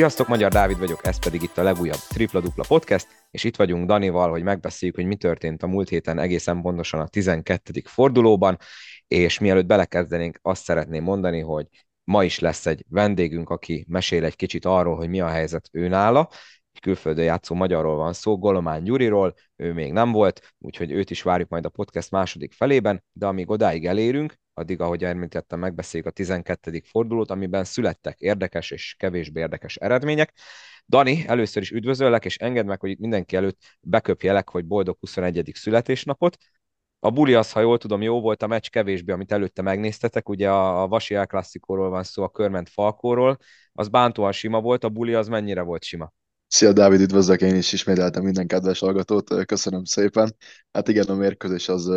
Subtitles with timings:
[0.00, 3.86] Sziasztok, Magyar Dávid vagyok, ez pedig itt a legújabb Tripla Dupla Podcast, és itt vagyunk
[3.86, 7.82] Danival, hogy megbeszéljük, hogy mi történt a múlt héten egészen pontosan a 12.
[7.84, 8.58] fordulóban,
[9.08, 11.66] és mielőtt belekezdenénk, azt szeretném mondani, hogy
[12.04, 16.28] ma is lesz egy vendégünk, aki mesél egy kicsit arról, hogy mi a helyzet őnála,
[16.72, 21.22] egy külföldön játszó magyarról van szó, Golomán Gyuriról, ő még nem volt, úgyhogy őt is
[21.22, 26.12] várjuk majd a podcast második felében, de amíg odáig elérünk, addig, ahogy említettem, megbeszéljük a
[26.12, 26.82] 12.
[26.84, 30.32] fordulót, amiben születtek érdekes és kevésbé érdekes eredmények.
[30.88, 35.50] Dani, először is üdvözöllek, és engedd meg, hogy itt mindenki előtt beköpjelek, hogy boldog 21.
[35.54, 36.36] születésnapot.
[36.98, 40.28] A buli az, ha jól tudom, jó volt a meccs kevésbé, amit előtte megnéztetek.
[40.28, 41.26] Ugye a, Vasi El
[41.66, 43.38] van szó, a Körment Falkóról.
[43.72, 46.12] Az bántóan sima volt, a buli az mennyire volt sima?
[46.52, 50.36] Szia Dávid, üdvözlök, én is ismételtem minden kedves hallgatót, köszönöm szépen.
[50.72, 51.90] Hát igen, a mérkőzés az,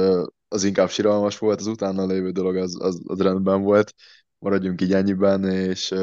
[0.48, 3.94] az inkább siralmas volt, az utána lévő dolog az, az, az rendben volt,
[4.40, 5.94] maradjunk így ennyiben, és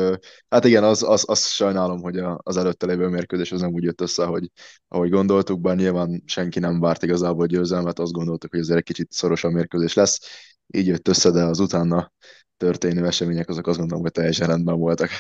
[0.48, 4.00] hát igen, az, az, az sajnálom, hogy az előtte lévő mérkőzés az nem úgy jött
[4.00, 4.50] össze, hogy,
[4.88, 9.12] ahogy gondoltuk, bár nyilván senki nem várt igazából győzelmet, azt gondoltuk, hogy ez egy kicsit
[9.12, 10.20] szorosabb mérkőzés lesz,
[10.66, 12.12] így jött össze, de az utána
[12.56, 15.10] történő események azok azt gondolom, hogy teljesen rendben voltak.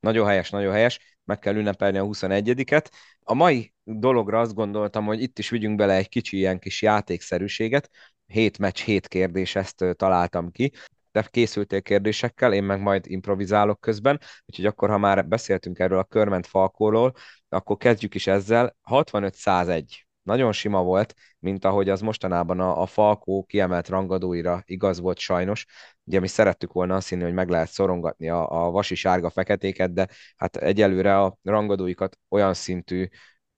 [0.00, 0.98] Nagyon helyes, nagyon helyes,
[1.30, 2.86] meg kell ünnepelni a 21-et.
[3.22, 7.90] A mai dologra azt gondoltam, hogy itt is vigyünk bele egy kicsi ilyen kis játékszerűséget.
[8.26, 10.72] Hét meccs, hét kérdés, ezt találtam ki.
[11.12, 16.04] De készültél kérdésekkel, én meg majd improvizálok közben, úgyhogy akkor, ha már beszéltünk erről a
[16.04, 17.12] körment falkóról,
[17.48, 18.76] akkor kezdjük is ezzel.
[18.90, 19.84] 65-101
[20.22, 25.66] nagyon sima volt, mint ahogy az mostanában a, a Falkó kiemelt rangadóira igaz volt sajnos.
[26.04, 29.92] Ugye mi szerettük volna azt hinni, hogy meg lehet szorongatni a, a vasi sárga feketéket,
[29.92, 33.06] de hát egyelőre a rangadóikat olyan szintű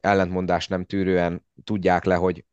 [0.00, 2.44] ellentmondás nem tűrően tudják le, hogy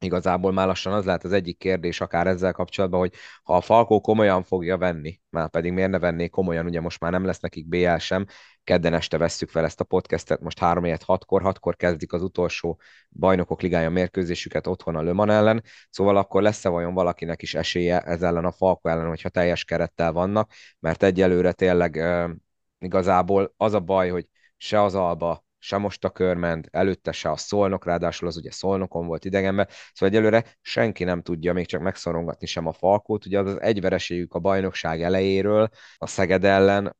[0.00, 3.12] igazából már lassan az lehet az egyik kérdés akár ezzel kapcsolatban, hogy
[3.42, 7.10] ha a Falkó komolyan fogja venni, már pedig miért ne venné komolyan, ugye most már
[7.10, 8.26] nem lesz nekik BL sem,
[8.64, 12.80] kedden este vesszük fel ezt a podcastet, most 3 6 hatkor, hatkor kezdik az utolsó
[13.10, 18.22] bajnokok ligája mérkőzésüket otthon a Löman ellen, szóval akkor lesz-e vajon valakinek is esélye ez
[18.22, 20.50] ellen a Falko ellen, hogyha teljes kerettel vannak,
[20.80, 22.30] mert egyelőre tényleg uh,
[22.78, 27.36] igazából az a baj, hogy se az Alba, se most a körment, előtte se a
[27.36, 32.46] szolnok, ráadásul az ugye szolnokon volt idegenben, szóval egyelőre senki nem tudja még csak megszorongatni
[32.46, 36.96] sem a Falkót, ugye az az egyvereségük a bajnokság elejéről a Szeged ellen,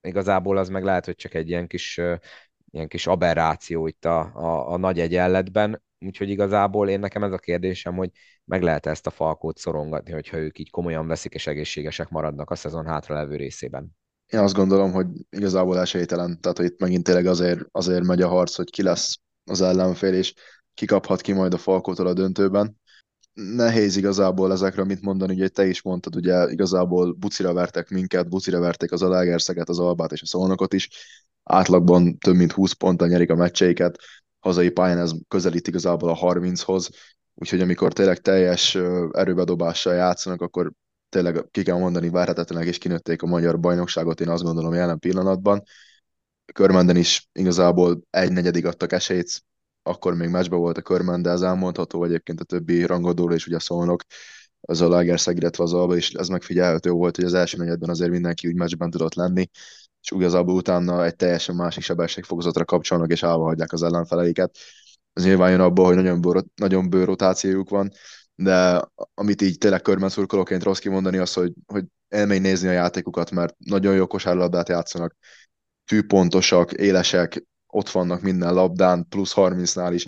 [0.00, 2.00] igazából az meg lehet, hogy csak egy ilyen kis,
[2.70, 7.38] ilyen kis aberráció itt a, a, a nagy egyenletben, úgyhogy igazából én nekem ez a
[7.38, 8.10] kérdésem, hogy
[8.44, 12.54] meg lehet ezt a falkót szorongatni, hogyha ők így komolyan veszik és egészségesek maradnak a
[12.54, 13.99] szezon hátralevő részében.
[14.30, 18.28] Én azt gondolom, hogy igazából esélytelen, tehát hogy itt megint tényleg azért, azért megy a
[18.28, 20.34] harc, hogy ki lesz az ellenfél, és
[20.74, 22.76] ki kaphat ki majd a falkótól a döntőben.
[23.32, 28.60] Nehéz igazából ezekről mit mondani, ugye te is mondtad, ugye igazából bucira vertek minket, bucira
[28.60, 30.88] verték az Alágerszeget, az Albát és a Szolnokot is,
[31.42, 33.98] átlagban több mint 20 ponttal nyerik a meccseiket,
[34.38, 36.90] hazai pályán ez közelít igazából a 30-hoz,
[37.34, 38.74] úgyhogy amikor tényleg teljes
[39.12, 40.72] erőbedobással játszanak, akkor
[41.10, 45.62] tényleg ki kell mondani, várhatatlanak és kinőtték a magyar bajnokságot, én azt gondolom jelen pillanatban.
[46.52, 49.42] Körmenden is igazából egy negyedik adtak esélyt,
[49.82, 53.58] akkor még meccsbe volt a körben, de ez elmondható egyébként a többi rangadóról is, ugye
[53.58, 54.02] szólnok,
[54.60, 58.10] az a Lagerszeg, illetve az Alba, és ez megfigyelhető volt, hogy az első negyedben azért
[58.10, 59.50] mindenki úgy meccsben tudott lenni,
[60.02, 64.56] és igazából utána egy teljesen másik sebességfokozatra kapcsolnak, és állva hagyják az ellenfeleiket.
[65.12, 67.90] Ez nyilván jön abból, hogy nagyon, bőr, nagyon bő rotációjuk van,
[68.42, 68.82] de
[69.14, 73.54] amit így tényleg körben szurkolóként rossz kimondani, az, hogy, hogy elmegy nézni a játékukat, mert
[73.58, 75.16] nagyon jó kosárlabdát játszanak,
[75.84, 80.06] tűpontosak, élesek, ott vannak minden labdán, plusz 30-nál is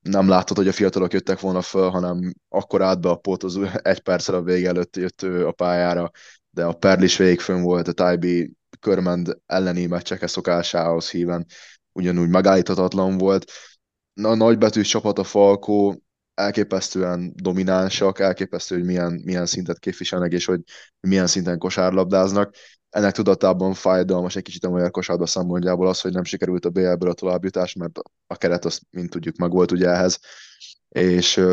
[0.00, 3.58] nem látod, hogy a fiatalok jöttek volna föl, hanem akkor át be a pot, az
[3.82, 6.10] egy perccel a vége előtt jött a pályára,
[6.50, 11.46] de a Perlis végig fönn volt, a Taibi körmend elleni meccseke szokásához híven
[11.92, 13.50] ugyanúgy megállíthatatlan volt.
[14.22, 16.02] A nagybetűs csapat a Falkó
[16.34, 20.60] elképesztően dominánsak, elképesztő, hogy milyen, milyen szintet képviselnek, és hogy
[21.00, 22.54] milyen szinten kosárlabdáznak
[22.92, 27.10] ennek tudatában fájdalmas egy kicsit a magyar kosárba szempontjából az, hogy nem sikerült a BL-ből
[27.10, 30.18] a továbbjutás, mert a keret azt, mint tudjuk, meg volt ugye ehhez.
[30.88, 31.44] És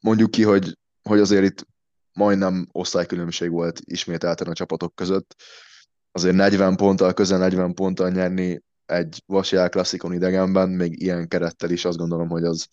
[0.00, 1.66] mondjuk ki, hogy, hogy azért itt
[2.12, 5.34] majdnem osztálykülönbség volt ismételten a csapatok között.
[6.12, 11.84] Azért 40 ponttal, közel 40 ponttal nyerni egy Vasi klasszikon idegenben, még ilyen kerettel is
[11.84, 12.68] azt gondolom, hogy az,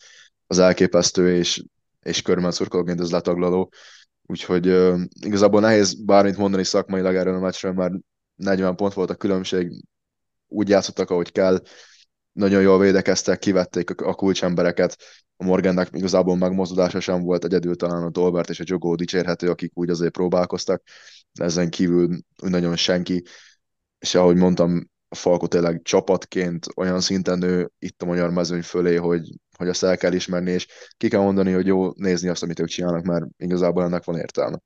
[0.48, 1.64] az elképesztő, és,
[2.02, 3.72] és körben szurkolóként ez letaglaló.
[4.26, 7.94] Úgyhogy uh, igazából nehéz bármit mondani szakmailag erről a meccsről, mert
[8.36, 9.84] 40 pont volt a különbség,
[10.48, 11.62] úgy játszottak, ahogy kell,
[12.32, 14.98] nagyon jól védekeztek, kivették a kulcsembereket,
[15.38, 19.72] a Morgannek igazából megmozdulása sem volt, egyedül talán a Dolbert és a Jogó dicsérhető, akik
[19.74, 20.84] úgy azért próbálkoztak,
[21.32, 23.24] de ezen kívül nagyon senki,
[24.00, 28.96] és ahogy mondtam, a Falko tényleg csapatként olyan szinten nő itt a magyar mezőny fölé,
[28.96, 30.68] hogy, hogy azt el kell ismerni, és
[30.98, 34.58] ki kell mondani, hogy jó nézni azt, amit ők csinálnak, mert igazából ennek van értelme.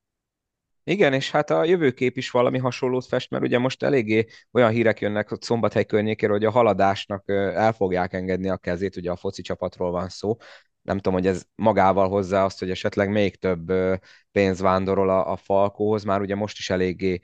[0.83, 4.99] Igen, és hát a jövőkép is valami hasonlót fest, mert ugye most eléggé olyan hírek
[4.99, 9.41] jönnek hogy Szombathely környékéről, hogy a haladásnak el fogják engedni a kezét, ugye a foci
[9.41, 10.35] csapatról van szó.
[10.81, 13.73] Nem tudom, hogy ez magával hozza azt, hogy esetleg még több
[14.31, 17.19] pénz vándorol a, a Falkóhoz, már ugye most is eléggé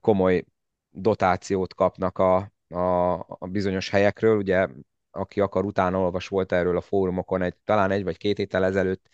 [0.00, 0.44] komoly
[0.90, 4.68] dotációt kapnak a, a, a bizonyos helyekről, ugye
[5.18, 9.08] aki akar utána olvas, volt erről a fórumokon egy, talán egy vagy két héttel ezelőtt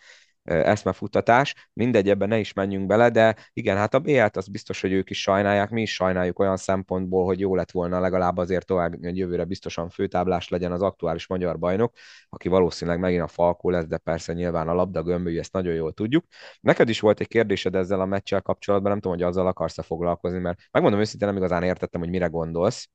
[0.45, 4.91] eszmefuttatás, mindegy, ebben ne is menjünk bele, de igen, hát a BL-t az biztos, hogy
[4.91, 8.95] ők is sajnálják, mi is sajnáljuk olyan szempontból, hogy jó lett volna legalább azért tovább,
[9.03, 11.93] hogy jövőre biztosan főtáblás legyen az aktuális magyar bajnok,
[12.29, 15.93] aki valószínűleg megint a Falkó lesz, de persze nyilván a labda gömbölyű, ezt nagyon jól
[15.93, 16.25] tudjuk.
[16.59, 20.39] Neked is volt egy kérdésed ezzel a meccsel kapcsolatban, nem tudom, hogy azzal akarsz-e foglalkozni,
[20.39, 22.89] mert megmondom őszintén, nem igazán értettem, hogy mire gondolsz.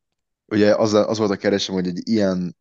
[0.46, 2.56] Ugye az, az volt a keresem, hogy egy ilyen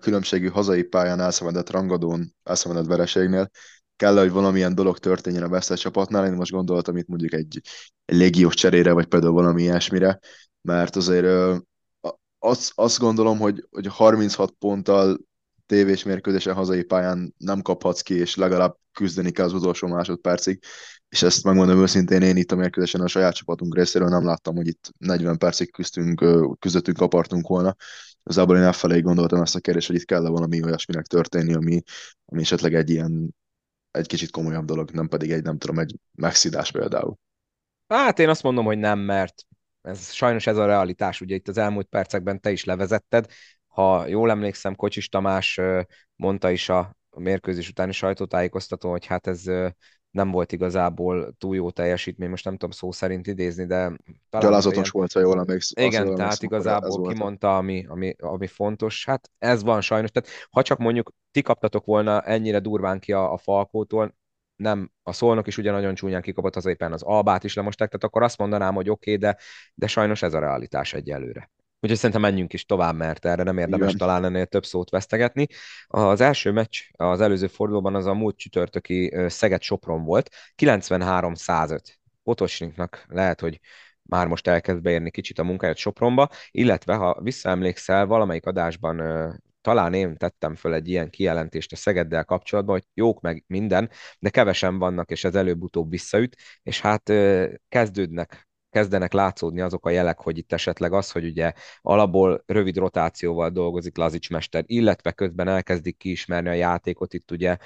[0.00, 3.50] különbségű hazai pályán elszenvedett rangadón, elszenvedett vereségnél
[3.96, 6.26] kell, hogy valamilyen dolog történjen a vesztes csapatnál.
[6.26, 7.60] Én most gondoltam itt mondjuk egy,
[8.04, 10.18] egy légiós cserére, vagy például valami ilyesmire,
[10.60, 11.60] mert azért
[12.38, 15.18] azt, azt gondolom, hogy, hogy 36 ponttal
[15.66, 20.62] tévés mérkőzésen hazai pályán nem kaphatsz ki, és legalább küzdeni kell az utolsó másodpercig,
[21.08, 24.66] és ezt megmondom őszintén, én itt a mérkőzésen a saját csapatunk részéről nem láttam, hogy
[24.66, 26.24] itt 40 percig küzdtünk,
[26.58, 27.76] küzdöttünk, kapartunk volna.
[28.24, 31.82] Igazából én elfelé gondoltam ezt a kérdést, hogy itt kell valami olyasminek történni, ami,
[32.24, 33.34] ami esetleg egy ilyen
[33.90, 37.18] egy kicsit komolyabb dolog, nem pedig egy, nem tudom, egy megszidás például.
[37.88, 39.46] Hát én azt mondom, hogy nem, mert
[39.82, 43.26] ez, sajnos ez a realitás, ugye itt az elmúlt percekben te is levezetted.
[43.66, 45.60] Ha jól emlékszem, Kocsis Tamás
[46.16, 49.42] mondta is a mérkőzés utáni sajtótájékoztató, hogy hát ez
[50.10, 53.92] nem volt igazából túl jó teljesítmény, most nem tudom szó szerint idézni, de...
[54.30, 55.84] Gyalázatos volt, ha jól emlékszem.
[55.84, 59.04] Igen, tehát igazából kimondta, ami, ami, ami fontos.
[59.04, 60.10] Hát ez van sajnos.
[60.10, 64.16] Tehát ha csak mondjuk ti kaptatok volna ennyire durván ki a, a Falkótól,
[64.56, 68.04] nem, a szolnok is ugye nagyon csúnyán kikapott az éppen az albát is lemosták, tehát
[68.04, 69.38] akkor azt mondanám, hogy oké, okay, de,
[69.74, 71.50] de sajnos ez a realitás egyelőre.
[71.80, 73.98] Úgyhogy szerintem menjünk is tovább, mert erre nem érdemes Igen.
[73.98, 75.46] talán ennél több szót vesztegetni.
[75.86, 80.30] Az első meccs az előző fordulóban az a múlt csütörtöki Szeged-Sopron volt,
[80.62, 81.80] 93-105.
[82.22, 83.60] Potosniknak lehet, hogy
[84.02, 89.00] már most elkezd beérni kicsit a munkáját Sopronba, illetve ha visszaemlékszel, valamelyik adásban
[89.60, 94.30] talán én tettem föl egy ilyen kijelentést a Szegeddel kapcsolatban, hogy jók meg minden, de
[94.30, 97.12] kevesen vannak, és ez előbb-utóbb visszaüt, és hát
[97.68, 103.50] kezdődnek kezdenek látszódni azok a jelek, hogy itt esetleg az, hogy ugye alapból rövid rotációval
[103.50, 107.56] dolgozik Lazics mester, illetve közben elkezdik kiismerni a játékot, itt ugye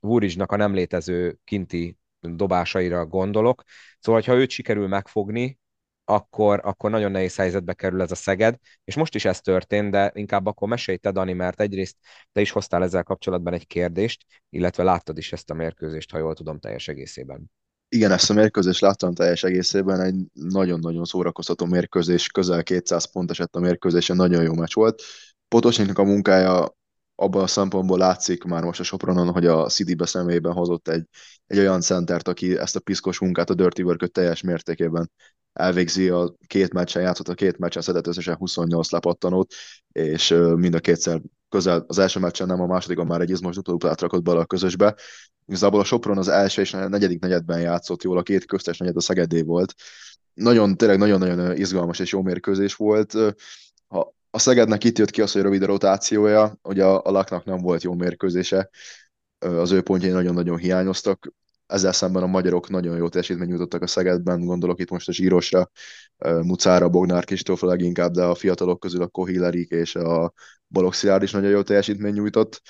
[0.00, 3.62] Vúrizsnak a nem létező kinti dobásaira gondolok.
[4.00, 5.58] Szóval, ha őt sikerül megfogni,
[6.08, 10.10] akkor, akkor nagyon nehéz helyzetbe kerül ez a Szeged, és most is ez történt, de
[10.14, 11.96] inkább akkor mesélj te, Dani, mert egyrészt
[12.32, 16.34] te is hoztál ezzel kapcsolatban egy kérdést, illetve láttad is ezt a mérkőzést, ha jól
[16.34, 17.50] tudom, teljes egészében.
[17.88, 23.56] Igen, ezt a mérkőzést láttam teljes egészében, egy nagyon-nagyon szórakoztató mérkőzés, közel 200 pont esett
[23.56, 25.02] a mérkőzésen, nagyon jó meccs volt.
[25.48, 26.76] Potosniknak a munkája
[27.16, 31.04] abban a szempontból látszik már most a Sopronon, hogy a City személyében hozott egy,
[31.46, 35.10] egy olyan centert, aki ezt a piszkos munkát, a dirty work teljes mértékében
[35.52, 39.54] elvégzi, a két meccsen játszott, a két meccsen szedett összesen 28 lepattanót,
[39.92, 44.00] és mind a kétszer közel, az első meccsen nem, a másodikon már egy izmos duplát
[44.00, 44.94] rakott bele a közösbe.
[45.46, 48.96] Igazából a Sopron az első és a negyedik negyedben játszott jól, a két köztes negyed
[48.96, 49.74] a Szegedé volt.
[50.34, 53.14] Nagyon, tényleg nagyon-nagyon izgalmas és jó mérkőzés volt.
[53.88, 57.44] Ha a Szegednek itt jött ki az, hogy rövid a rotációja, hogy a, a Laknak
[57.44, 58.70] nem volt jó mérkőzése,
[59.38, 61.32] az ő pontjai nagyon-nagyon hiányoztak.
[61.66, 65.70] Ezzel szemben a magyarok nagyon jó teljesítményt nyújtottak a Szegedben, gondolok itt most a Zsírosra,
[66.42, 70.32] Mucára, Bognár Kistófra leginkább, de a fiatalok közül a Kohillerik és a
[70.90, 72.62] Szilárd is nagyon jó teljesítményt nyújtott.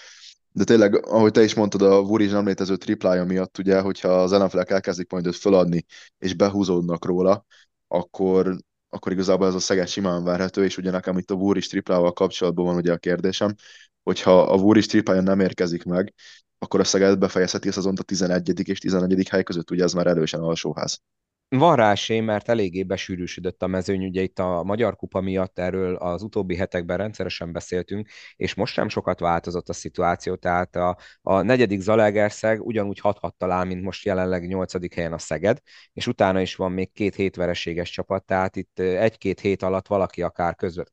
[0.52, 4.32] De tényleg, ahogy te is mondtad, a Vurizs nem létező triplája miatt, ugye, hogyha az
[4.32, 5.84] ellenfelek elkezdik majd őt föladni,
[6.18, 7.44] és behúzódnak róla,
[7.88, 8.56] akkor,
[8.96, 12.64] akkor igazából ez a Szeged simán várható, és ugye nekem itt a Vurizs triplával kapcsolatban
[12.64, 13.54] van ugye a kérdésem,
[14.02, 16.14] hogyha a Vurizs triplája nem érkezik meg,
[16.58, 18.68] akkor a Szeged befejezheti a szezont a 11.
[18.68, 19.28] és 11.
[19.28, 21.00] hely között, ugye ez már erősen alsóház.
[21.48, 25.96] Van rá esély, mert eléggé besűrűsödött a mezőny, ugye itt a Magyar Kupa miatt erről
[25.96, 31.40] az utóbbi hetekben rendszeresen beszéltünk, és most sem sokat változott a szituáció, tehát a, a
[31.42, 35.58] negyedik Zalaegerszeg ugyanúgy hathat talán, mint most jelenleg nyolcadik helyen a Szeged,
[35.92, 40.54] és utána is van még két hétvereséges csapat, tehát itt egy-két hét alatt valaki akár
[40.54, 40.92] közvet,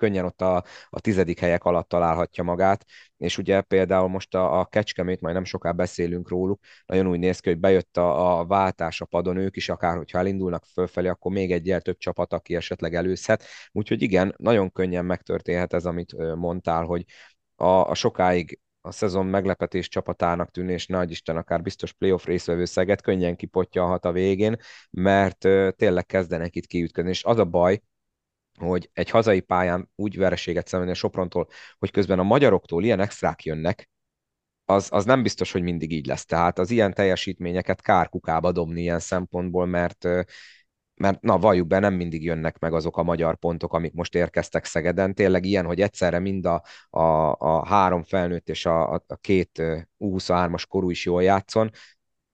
[0.00, 2.84] könnyen ott a, a tizedik helyek alatt találhatja magát,
[3.16, 7.40] és ugye például most a, a Kecskemét, majd nem soká beszélünk róluk, nagyon úgy néz
[7.40, 11.32] ki, hogy bejött a, a váltás a padon, ők is akár, hogyha elindulnak fölfelé, akkor
[11.32, 13.44] még egyel több csapat, aki esetleg előzhet.
[13.72, 17.04] Úgyhogy igen, nagyon könnyen megtörténhet ez, amit mondtál, hogy
[17.56, 22.64] a, a sokáig a szezon meglepetés csapatának tűnő, és nagy Isten akár biztos playoff részvevő
[22.64, 24.56] Szeged könnyen kipotyalhat a végén,
[24.90, 25.38] mert
[25.76, 27.80] tényleg kezdenek itt kiütközni, és az a baj,
[28.68, 31.48] hogy egy hazai pályán úgy vereséget szenvedni a Soprontól,
[31.78, 33.90] hogy közben a magyaroktól ilyen extrák jönnek,
[34.64, 36.24] az, az nem biztos, hogy mindig így lesz.
[36.24, 40.06] Tehát az ilyen teljesítményeket kár kukába dobni ilyen szempontból, mert
[40.94, 44.64] mert na, valljuk be, nem mindig jönnek meg azok a magyar pontok, amik most érkeztek
[44.64, 45.14] Szegeden.
[45.14, 47.00] Tényleg ilyen, hogy egyszerre mind a, a,
[47.38, 49.62] a három felnőtt és a, a két
[49.98, 51.70] U23-as korú is jól játszon,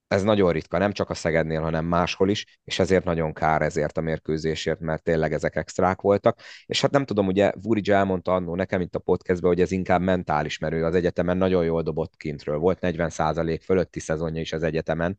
[0.08, 3.98] ez nagyon ritka, nem csak a Szegednél, hanem máshol is, és ezért nagyon kár ezért
[3.98, 6.40] a mérkőzésért, mert tényleg ezek extrák voltak.
[6.66, 10.00] És hát nem tudom, ugye Vuric elmondta annó nekem itt a podcastben, hogy ez inkább
[10.00, 12.58] mentális, mert az egyetemen nagyon jól dobott kintről.
[12.58, 15.18] Volt 40% fölötti szezonja is az egyetemen,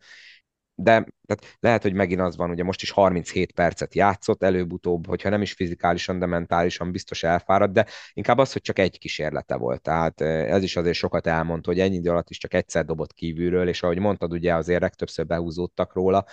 [0.80, 5.30] de tehát lehet, hogy megint az van, ugye most is 37 percet játszott, előbb-utóbb, hogyha
[5.30, 9.82] nem is fizikálisan, de mentálisan biztos elfáradt, de inkább az, hogy csak egy kísérlete volt.
[9.82, 13.68] Tehát ez is azért sokat elmond, hogy ennyi idő alatt is csak egyszer dobott kívülről,
[13.68, 16.26] és ahogy mondtad, ugye azért többször behúzódtak róla,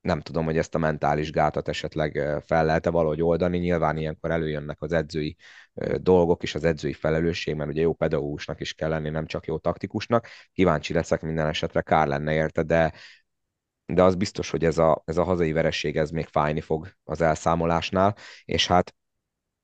[0.00, 3.58] nem tudom, hogy ezt a mentális gátat esetleg fel lehet-e valahogy oldani.
[3.58, 5.36] Nyilván ilyenkor előjönnek az edzői
[5.96, 9.58] dolgok és az edzői felelősség, mert ugye jó pedagógusnak is kell lenni, nem csak jó
[9.58, 10.26] taktikusnak.
[10.52, 12.92] Kíváncsi leszek minden esetre, kár lenne érte, de
[13.94, 17.20] de az biztos, hogy ez a, ez a hazai vereség ez még fájni fog az
[17.20, 18.94] elszámolásnál, és hát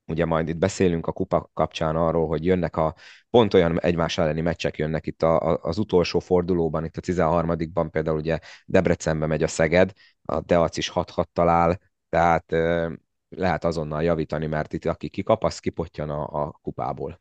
[0.06, 2.95] ugye majd itt beszélünk a kupa kapcsán arról, hogy jönnek a
[3.30, 7.88] pont olyan egymás elleni meccsek jönnek itt a, a, az utolsó fordulóban, itt a 13-ban
[7.90, 9.92] például ugye Debrecenbe megy a Szeged,
[10.23, 12.90] a Deac is 6-6 talál, tehát e,
[13.28, 17.21] lehet azonnal javítani, mert itt aki kikap, az kipottyan a, a kupából.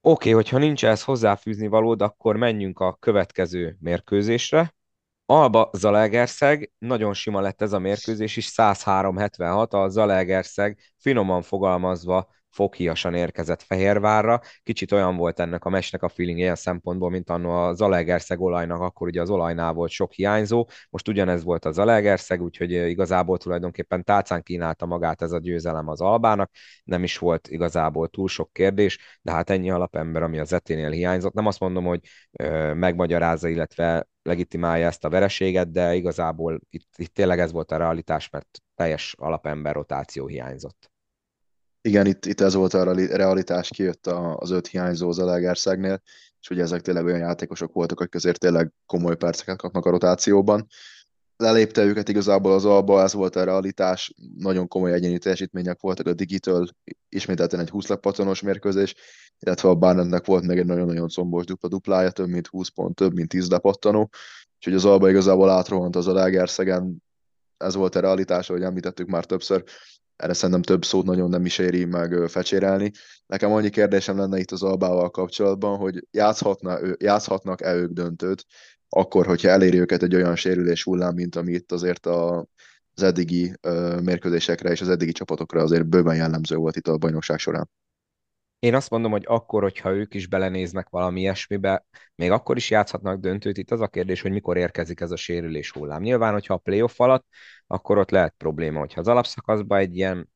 [0.00, 4.74] Oké, okay, hogyha nincs ehhez hozzáfűzni valód, akkor menjünk a következő mérkőzésre,
[5.26, 13.14] Alba Zalaegerszeg, nagyon sima lett ez a mérkőzés is, 103-76, a Zalaegerszeg finoman fogalmazva foghiasan
[13.14, 14.40] érkezett Fehérvárra.
[14.62, 18.80] Kicsit olyan volt ennek a mesnek a feeling ilyen szempontból, mint annó a Zalaegerszeg olajnak,
[18.80, 24.04] akkor ugye az olajnál volt sok hiányzó, most ugyanez volt a Zalaegerszeg, úgyhogy igazából tulajdonképpen
[24.04, 26.50] tálcán kínálta magát ez a győzelem az Albának,
[26.84, 31.32] nem is volt igazából túl sok kérdés, de hát ennyi alapember, ami az eténél hiányzott.
[31.32, 32.00] Nem azt mondom, hogy
[32.32, 37.76] ö, megmagyarázza, illetve legitimálja ezt a vereséget, de igazából itt, itt tényleg ez volt a
[37.76, 40.92] realitás, mert teljes alapember rotáció hiányzott.
[41.80, 46.02] Igen, itt, itt ez volt a realitás, kijött az öt hiányzó Zalaegerszegnél,
[46.40, 50.66] és ugye ezek tényleg olyan játékosok voltak, akik azért tényleg komoly perceket kapnak a rotációban.
[51.44, 56.12] Lelépte őket igazából az alba, ez volt a realitás, nagyon komoly egyéni teljesítmények voltak, a
[56.12, 56.66] Digital
[57.08, 58.94] ismételten egy 20 patonos mérkőzés,
[59.38, 63.28] illetve a Barnettnek volt még egy nagyon-nagyon combos dupla-duplája, több mint 20 pont, több mint
[63.28, 64.10] 10 lepattanó,
[64.56, 67.02] úgyhogy az alba igazából átrohant az a Lagerszegen,
[67.56, 69.64] ez volt a realitás, ahogy említettük már többször,
[70.16, 72.90] erre szerintem több szót nagyon nem is éri meg fecsérelni.
[73.26, 78.46] Nekem annyi kérdésem lenne itt az Albával kapcsolatban, hogy játszhatna, játszhatnak-e ők döntőt,
[78.96, 82.46] akkor, hogyha eléri őket egy olyan sérülés hullám, mint ami itt azért a,
[82.94, 87.38] az eddigi uh, mérkőzésekre és az eddigi csapatokra azért bőven jellemző volt itt a bajnokság
[87.38, 87.70] során.
[88.58, 93.20] Én azt mondom, hogy akkor, hogyha ők is belenéznek valami ilyesmibe, még akkor is játszhatnak
[93.20, 93.58] döntőt.
[93.58, 96.02] Itt az a kérdés, hogy mikor érkezik ez a sérülés hullám.
[96.02, 97.26] Nyilván, hogyha a playoff alatt,
[97.66, 100.30] akkor ott lehet probléma, hogyha az alapszakaszban egy ilyen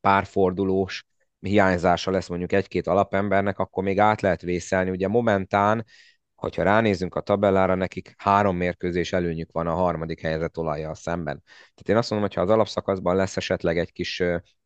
[0.00, 1.06] párfordulós
[1.40, 4.90] hiányzása lesz mondjuk egy-két alapembernek, akkor még át lehet vészelni.
[4.90, 5.84] Ugye momentán
[6.38, 11.42] hogyha ránézünk a tabellára, nekik három mérkőzés előnyük van a harmadik helyezett olajjal szemben.
[11.44, 14.22] Tehát én azt mondom, hogy ha az alapszakaszban lesz esetleg egy kis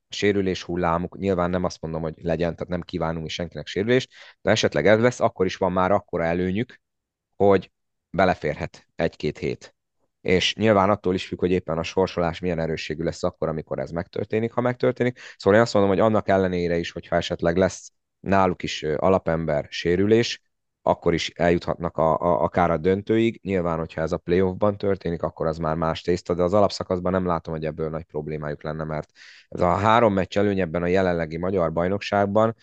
[0.09, 4.50] sérülés hullámuk, nyilván nem azt mondom, hogy legyen, tehát nem kívánunk is senkinek sérülést, de
[4.50, 6.81] esetleg ez lesz, akkor is van már akkora előnyük,
[7.37, 7.73] hogy
[8.11, 9.75] beleférhet egy-két hét.
[10.21, 13.91] És nyilván attól is függ, hogy éppen a sorsolás milyen erősségű lesz akkor, amikor ez
[13.91, 15.19] megtörténik, ha megtörténik.
[15.37, 20.43] Szóval én azt mondom, hogy annak ellenére is, hogyha esetleg lesz náluk is alapember sérülés,
[20.82, 23.40] akkor is eljuthatnak a, a, akár a döntőig.
[23.42, 27.26] Nyilván, hogyha ez a playoffban történik, akkor az már más tészta, de az alapszakaszban nem
[27.26, 29.10] látom, hogy ebből nagy problémájuk lenne, mert
[29.48, 32.54] ez a három meccs előny ebben a jelenlegi magyar bajnokságban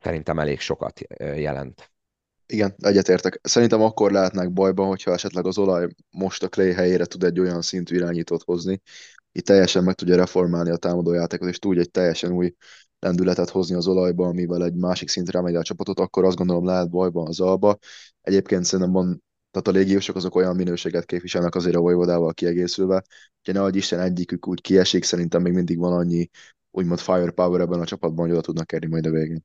[0.00, 1.90] szerintem elég sokat jelent.
[2.46, 3.40] Igen, egyetértek.
[3.42, 7.62] Szerintem akkor lehetnek bajban, hogyha esetleg az olaj most a Clay helyére tud egy olyan
[7.62, 8.82] szintű irányítót hozni,
[9.32, 12.54] itt teljesen meg tudja reformálni a támadójátékot, és tudja egy teljesen új
[13.00, 16.90] lendületet hozni az olajba, amivel egy másik szintre emelje a csapatot, akkor azt gondolom lehet
[16.90, 17.78] bajban az alba.
[18.20, 23.04] Egyébként szerintem van, tehát a légiósok azok olyan minőséget képviselnek azért a Vojvodával kiegészülve,
[23.44, 26.30] hogy ne Isten egyikük úgy kiesik, szerintem még mindig van annyi
[26.70, 29.44] úgymond firepower ebben a csapatban, hogy oda tudnak érni majd a végén.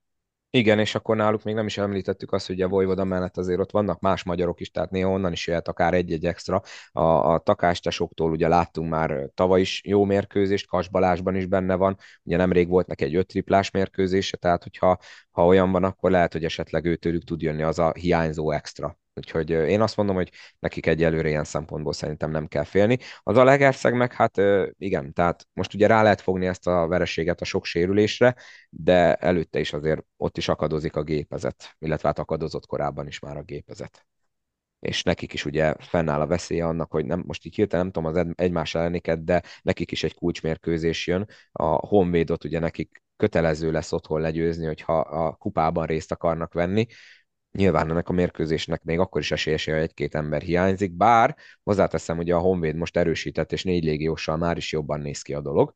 [0.55, 3.71] Igen, és akkor náluk még nem is említettük azt, hogy a Vojvoda mellett azért ott
[3.71, 6.61] vannak más magyarok is, tehát néha onnan is jöhet akár egy-egy extra.
[6.91, 11.97] A, a takástesoktól ugye láttunk már tavaly is jó mérkőzést, Kas Balázsban is benne van,
[12.23, 14.97] ugye nemrég volt neki egy öt triplás mérkőzése, tehát hogyha
[15.31, 18.97] ha olyan van, akkor lehet, hogy esetleg őtőlük tud jönni az a hiányzó extra.
[19.15, 22.97] Úgyhogy én azt mondom, hogy nekik egyelőre ilyen szempontból szerintem nem kell félni.
[23.23, 24.41] Az a Legerszeg meg hát
[24.77, 28.35] igen, tehát most ugye rá lehet fogni ezt a vereséget a sok sérülésre,
[28.69, 33.37] de előtte is azért ott is akadozik a gépezet, illetve hát akadozott korábban is már
[33.37, 34.05] a gépezet.
[34.79, 38.15] És nekik is ugye fennáll a veszélye annak, hogy nem, most így hirtelen nem tudom
[38.15, 41.27] az egymás elleniket, de nekik is egy kulcsmérkőzés jön.
[41.51, 46.85] A Honvédot ugye nekik kötelező lesz otthon legyőzni, hogyha a kupában részt akarnak venni,
[47.55, 52.31] Nyilván ennek a mérkőzésnek még akkor is esélyese, hogy egy-két ember hiányzik, bár hozzáteszem, hogy
[52.31, 55.75] a Honvéd most erősített, és négy légióssal már is jobban néz ki a dolog.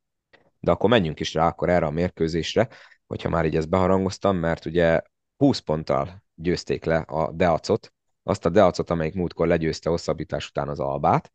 [0.60, 2.68] De akkor menjünk is rá akkor erre a mérkőzésre,
[3.08, 5.02] hogyha már így ezt beharangoztam, mert ugye
[5.38, 7.94] 20 ponttal győzték le a Deacot,
[8.24, 11.32] azt a Deacot, amelyik múltkor legyőzte hosszabbítás után az Albát,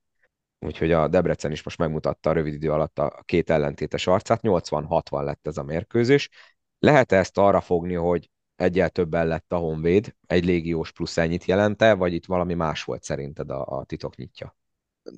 [0.59, 5.25] úgyhogy a Debrecen is most megmutatta a rövid idő alatt a két ellentétes arcát, 80-60
[5.25, 6.31] lett ez a mérkőzés.
[6.79, 11.95] Lehet ezt arra fogni, hogy egyel többen lett a Honvéd, egy légiós plusz ennyit jelente,
[11.95, 14.57] vagy itt valami más volt szerinted a, a titok nyitja?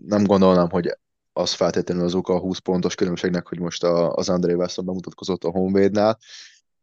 [0.07, 0.99] Nem gondolnám, hogy
[1.33, 5.45] az feltétlenül az oka a 20 pontos különbségnek, hogy most a, az André Wesson bemutatkozott
[5.45, 6.19] a Honvédnál.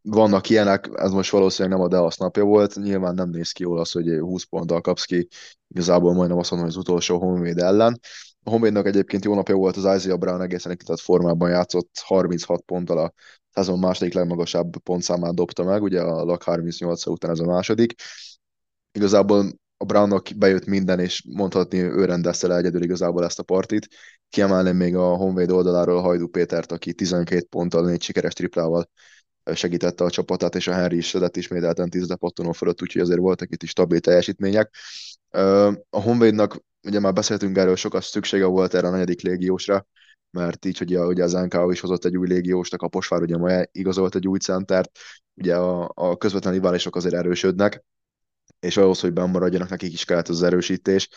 [0.01, 3.79] Vannak ilyenek, ez most valószínűleg nem a Deasz napja volt, nyilván nem néz ki jól
[3.79, 5.27] az, hogy 20 ponttal kapsz ki,
[5.67, 7.99] igazából majdnem azt mondom, hogy az utolsó Honvéd ellen.
[8.43, 12.97] A Honvédnak egyébként jó napja volt, az Isaiah Brown egészen tehát formában játszott, 36 ponttal
[12.97, 13.13] a
[13.53, 17.93] szezon második legmagasabb pontszámát dobta meg, ugye a LAK 38 után ez a második.
[18.91, 23.87] Igazából a Brownnak bejött minden, és mondhatni ő rendezte le egyedül igazából ezt a partit.
[24.29, 28.89] Kiemelném még a Honvéd oldaláról Hajdú Pétert, aki 12 ponttal, négy sikeres triplával
[29.53, 33.51] segítette a csapatát, és a Henry is szedett ismételten 10 lepattonó fölött, úgyhogy azért voltak
[33.51, 34.75] itt is stabil teljesítmények.
[35.89, 39.87] A Honvédnak, ugye már beszéltünk erről, sokat szüksége volt erre a negyedik légiósra,
[40.33, 43.37] mert így, hogy a, ugye az NKO is hozott egy új légióst, a Kaposvár ugye
[43.37, 44.91] ma igazolt egy új centert,
[45.33, 47.83] ugye a, a közvetlen riválisok azért erősödnek,
[48.59, 51.09] és ahhoz, hogy bemaradjanak, nekik is kellett az erősítés,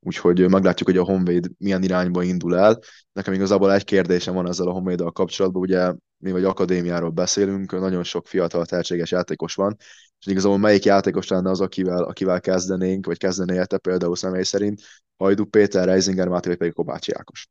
[0.00, 2.78] úgyhogy meglátjuk, hogy a Honvéd milyen irányba indul el.
[3.12, 8.02] Nekem igazából egy kérdésem van ezzel a Honvéddal kapcsolatban, ugye mi vagy akadémiáról beszélünk, nagyon
[8.02, 9.76] sok fiatal tehetséges játékos van,
[10.20, 14.80] és igazából melyik játékos lenne az, akivel, akivel kezdenénk, vagy kezdené te például személy szerint,
[15.16, 17.48] Hajdu Péter, Reisinger Máté, vagy pedig Kovács Ákos.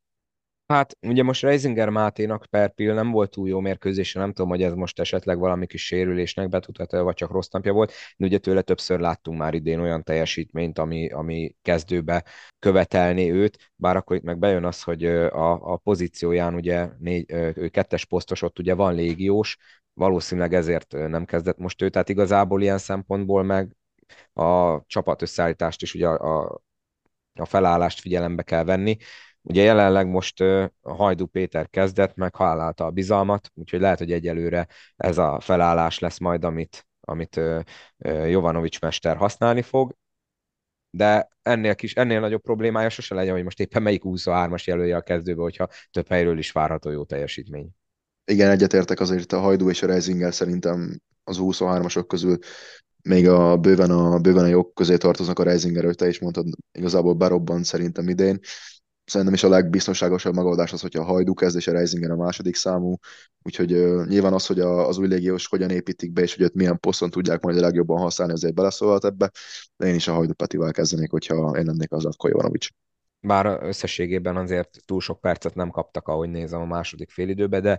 [0.66, 4.62] Hát ugye most Reisinger Máténak per pill nem volt túl jó mérkőzése, nem tudom, hogy
[4.62, 8.62] ez most esetleg valami kis sérülésnek betudható, vagy csak rossz napja volt, de ugye tőle
[8.62, 12.24] többször láttunk már idén olyan teljesítményt, ami, ami kezdőbe
[12.58, 17.68] követelni őt, bár akkor itt meg bejön az, hogy a, a pozícióján ugye négy, ő
[17.68, 19.56] kettes posztos, ott ugye van légiós,
[19.94, 23.76] valószínűleg ezért nem kezdett most ő, tehát igazából ilyen szempontból meg
[24.32, 26.62] a csapat összeállítást is ugye a, a,
[27.34, 28.96] a felállást figyelembe kell venni,
[29.46, 34.68] Ugye jelenleg most a Hajdú Péter kezdett, meg hálálta a bizalmat, úgyhogy lehet, hogy egyelőre
[34.96, 37.40] ez a felállás lesz majd, amit, amit
[38.26, 39.94] Jovanovics mester használni fog,
[40.90, 45.00] de ennél, kis, ennél nagyobb problémája sose legyen, hogy most éppen melyik 23-as jelölje a
[45.00, 47.68] kezdőbe, hogyha több helyről is várható jó teljesítmény.
[48.24, 52.38] Igen, egyetértek azért a Hajdú és a Reisinger szerintem az 23-asok közül
[53.02, 56.46] még a bőven a, bőven a jog közé tartoznak a Reisinger, hogy te is mondtad,
[56.72, 58.40] igazából berobban szerintem idén
[59.04, 62.54] szerintem is a legbiztonságosabb megoldás az, hogyha a Hajdú kezd, és a Reisinger a második
[62.56, 62.96] számú.
[63.42, 66.54] Úgyhogy uh, nyilván az, hogy a, az új légiós hogyan építik be, és hogy ott
[66.54, 69.30] milyen poszton tudják majd a legjobban használni, azért beleszólhat ebbe.
[69.76, 72.68] De én is a Hajdú Petivel kezdenék, hogyha én lennék az Atko Jovanovics.
[73.20, 77.78] Bár összességében azért túl sok percet nem kaptak, ahogy nézem a második félidőbe, de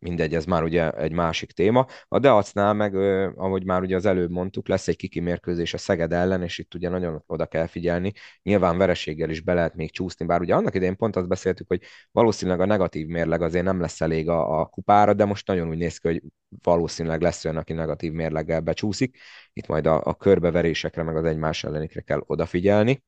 [0.00, 1.86] mindegy, ez már ugye egy másik téma.
[2.08, 2.94] A Deacnál meg,
[3.36, 6.74] ahogy már ugye az előbb mondtuk, lesz egy kiki mérkőzés a Szeged ellen, és itt
[6.74, 8.12] ugye nagyon oda kell figyelni.
[8.42, 11.82] Nyilván vereséggel is be lehet még csúszni, bár ugye annak idején pont azt beszéltük, hogy
[12.10, 15.78] valószínűleg a negatív mérleg azért nem lesz elég a, a kupára, de most nagyon úgy
[15.78, 16.22] néz ki, hogy
[16.62, 19.18] valószínűleg lesz olyan, aki negatív mérleggel becsúszik.
[19.52, 23.02] Itt majd a, a körbeverésekre, meg az egymás ellenikre kell odafigyelni.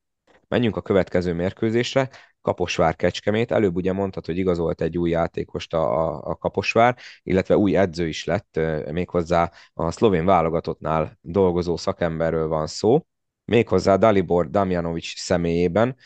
[0.50, 2.10] Menjünk a következő mérkőzésre.
[2.40, 3.50] Kaposvár Kecskemét.
[3.50, 8.08] Előbb ugye mondtad, hogy igazolt egy új játékost a, a, a Kaposvár, illetve új edző
[8.08, 8.60] is lett,
[8.90, 13.06] méghozzá a szlovén válogatottnál dolgozó szakemberről van szó,
[13.44, 15.96] méghozzá Dalibor Damjanovics személyében,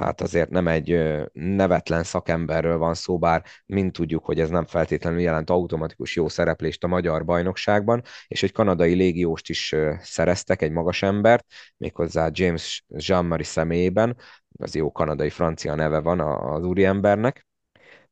[0.00, 1.00] hát azért nem egy
[1.32, 6.84] nevetlen szakemberről van szó, bár mind tudjuk, hogy ez nem feltétlenül jelent automatikus jó szereplést
[6.84, 13.44] a magyar bajnokságban, és egy kanadai légióst is szereztek, egy magas embert, méghozzá James Jean-Marie
[13.44, 14.16] személyében,
[14.58, 17.46] az jó kanadai francia neve van az úriembernek.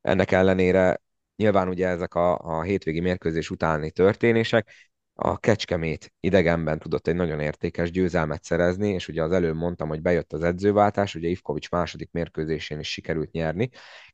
[0.00, 1.00] Ennek ellenére
[1.36, 7.40] nyilván ugye ezek a, a hétvégi mérkőzés utáni történések, a Kecskemét idegenben tudott egy nagyon
[7.40, 12.10] értékes győzelmet szerezni, és ugye az előbb mondtam, hogy bejött az edzőváltás, ugye Ivkovics második
[12.12, 13.68] mérkőzésén is sikerült nyerni,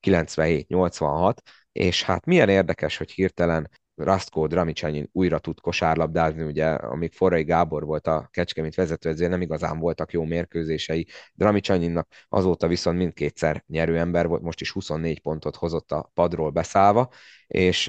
[0.06, 1.36] 97-86,
[1.72, 7.84] és hát milyen érdekes, hogy hirtelen Rastko Dramicsanyin újra tud kosárlabdázni, ugye amíg Forrai Gábor
[7.84, 11.06] volt a Kecskemét vezetőedző, nem igazán voltak jó mérkőzései.
[11.34, 17.10] Dramicsanyinnak azóta viszont mindkétszer nyerő ember volt, most is 24 pontot hozott a padról beszállva,
[17.46, 17.86] és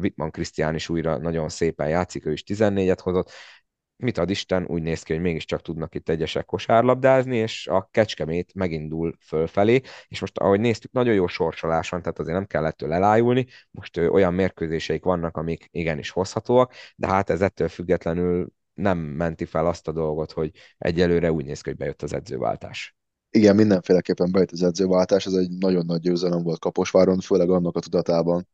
[0.00, 3.30] Wittmann Krisztián is újra nagyon szépen játszik, ő is 14-et hozott,
[4.00, 8.54] mit ad Isten, úgy néz ki, hogy mégiscsak tudnak itt egyesek kosárlabdázni, és a kecskemét
[8.54, 12.92] megindul fölfelé, és most ahogy néztük, nagyon jó sorsolás van, tehát azért nem kell ettől
[12.92, 18.98] elájulni, most ö, olyan mérkőzéseik vannak, amik igenis hozhatóak, de hát ez ettől függetlenül nem
[18.98, 22.96] menti fel azt a dolgot, hogy egyelőre úgy néz ki, hogy bejött az edzőváltás.
[23.30, 27.80] Igen, mindenféleképpen bejött az edzőváltás, ez egy nagyon nagy győzelem volt Kaposváron, főleg annak a
[27.80, 28.48] tudatában,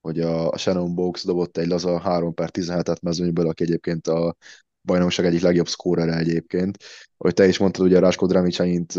[0.00, 4.36] hogy a Shannon Box dobott egy laza 3 per 17-et mezőnyből, aki egyébként a
[4.82, 6.78] bajnokság egyik legjobb szkórere egyébként.
[7.16, 8.94] Ahogy te is mondtad, ugye Ráskó Dramicsányt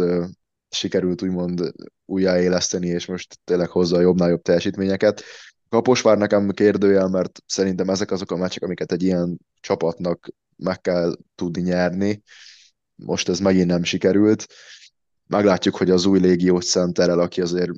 [0.69, 1.73] sikerült úgymond
[2.05, 5.23] újjáéleszteni, és most tényleg hozza a jobbnál jobb teljesítményeket.
[5.69, 11.17] Kaposvár nekem kérdőjel, mert szerintem ezek azok a meccsek, amiket egy ilyen csapatnak meg kell
[11.35, 12.21] tudni nyerni.
[12.95, 14.47] Most ez megint nem sikerült.
[15.27, 17.71] Meglátjuk, hogy az új légiós centerrel, aki azért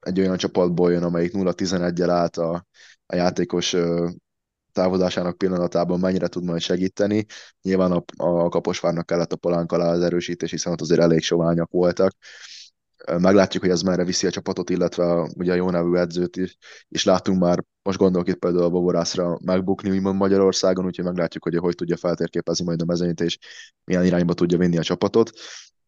[0.00, 2.66] egy olyan csapatból jön, amelyik 0-11-el állt a,
[3.06, 3.76] a játékos
[4.74, 7.26] távozásának pillanatában mennyire tud majd segíteni.
[7.62, 11.70] Nyilván a, a Kaposvárnak kellett a palánk alá az erősítés, hiszen ott azért elég soványak
[11.70, 12.12] voltak.
[13.18, 16.56] Meglátjuk, hogy ez merre viszi a csapatot, illetve a, ugye a jó nevű edzőt is,
[16.88, 21.56] és látunk már, most gondolok itt például a Boborászra megbukni, úgymond Magyarországon, úgyhogy meglátjuk, hogy
[21.56, 23.38] hogy tudja feltérképezni majd a mezőnyt, és
[23.84, 25.30] milyen irányba tudja vinni a csapatot.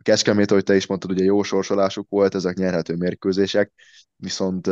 [0.04, 3.72] A ahogy te is mondtad, ugye jó sorsolásuk volt, ezek nyerhető mérkőzések,
[4.16, 4.66] viszont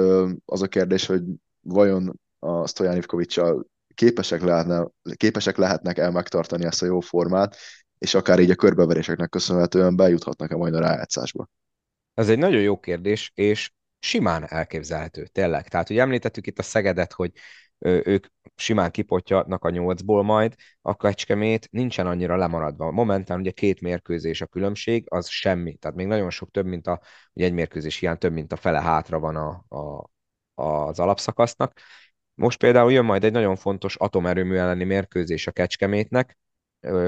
[0.44, 1.22] az a kérdés, hogy
[1.60, 7.56] vajon a Ivkovicsal képesek, lehetne, képesek lehetnek el megtartani ezt a jó formát,
[7.98, 11.48] és akár így a körbeveréseknek köszönhetően bejuthatnak-e majd a rájátszásba?
[12.14, 15.68] Ez egy nagyon jó kérdés, és simán elképzelhető, tényleg.
[15.68, 17.30] Tehát, hogy említettük itt a Szegedet, hogy
[17.78, 22.90] ők simán kipotyatnak a nyolcból majd, a Kecskemét nincsen annyira lemaradva.
[22.90, 25.74] Momentán ugye két mérkőzés a különbség, az semmi.
[25.74, 27.00] Tehát még nagyon sok több, mint a,
[27.32, 30.10] ugye egy mérkőzés hiány több, mint a fele hátra van a, a,
[30.62, 31.80] az alapszakasznak,
[32.34, 36.38] most például jön majd egy nagyon fontos atomerőmű elleni mérkőzés a Kecskemétnek,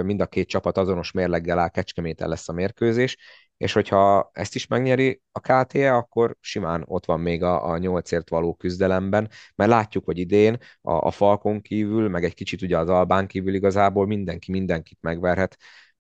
[0.03, 3.17] mind a két csapat azonos mérleggel áll, Kecskeméten lesz a mérkőzés,
[3.57, 8.29] és hogyha ezt is megnyeri a KTE, akkor simán ott van még a, a nyolcért
[8.29, 12.89] való küzdelemben, mert látjuk, hogy idén a, a Falkon kívül, meg egy kicsit ugye az
[12.89, 15.57] Albán kívül igazából mindenki mindenkit megverhet,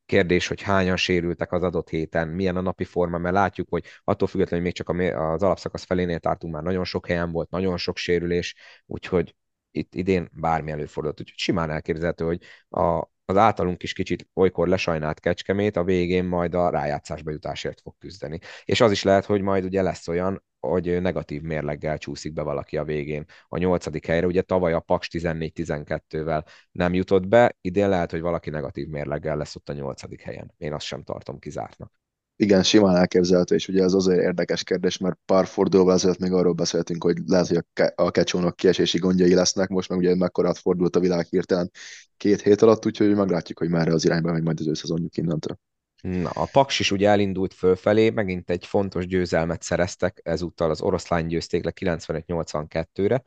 [0.07, 4.29] Kérdés, hogy hányan sérültek az adott héten, milyen a napi forma, mert látjuk, hogy attól
[4.29, 7.97] függetlenül, hogy még csak az alapszakasz felénél tartunk, már nagyon sok helyen volt, nagyon sok
[7.97, 8.55] sérülés,
[8.87, 9.37] úgyhogy
[9.71, 11.21] itt idén bármi előfordult.
[11.21, 16.55] Úgyhogy simán elképzelhető, hogy a, az általunk is kicsit olykor lesajnált kecskemét, a végén majd
[16.55, 18.39] a rájátszásba jutásért fog küzdeni.
[18.65, 22.77] És az is lehet, hogy majd ugye lesz olyan, hogy negatív mérleggel csúszik be valaki
[22.77, 23.25] a végén.
[23.49, 28.51] A nyolcadik helyre, ugye tavaly a Paks 14-12-vel nem jutott be, idén lehet, hogy valaki
[28.51, 30.55] negatív mérleggel lesz ott a nyolcadik helyen.
[30.57, 31.93] Én azt sem tartom kizártnak.
[32.38, 36.53] Igen, simán elképzelhető, és ugye ez azért érdekes kérdés, mert pár fordulóval ezelőtt még arról
[36.53, 41.01] beszéltünk, hogy lehet, hogy a kecsónak kiesési gondjai lesznek, most meg ugye mekkora fordult a
[41.01, 41.70] világ hirtelen
[42.16, 45.59] két hét alatt, úgyhogy meglátjuk, hogy merre az irányba megy majd az ő szezonjuk innentől.
[46.01, 51.27] Na, a Paks is ugye elindult fölfelé, megint egy fontos győzelmet szereztek, ezúttal az oroszlány
[51.27, 53.22] győzték le 95-82-re,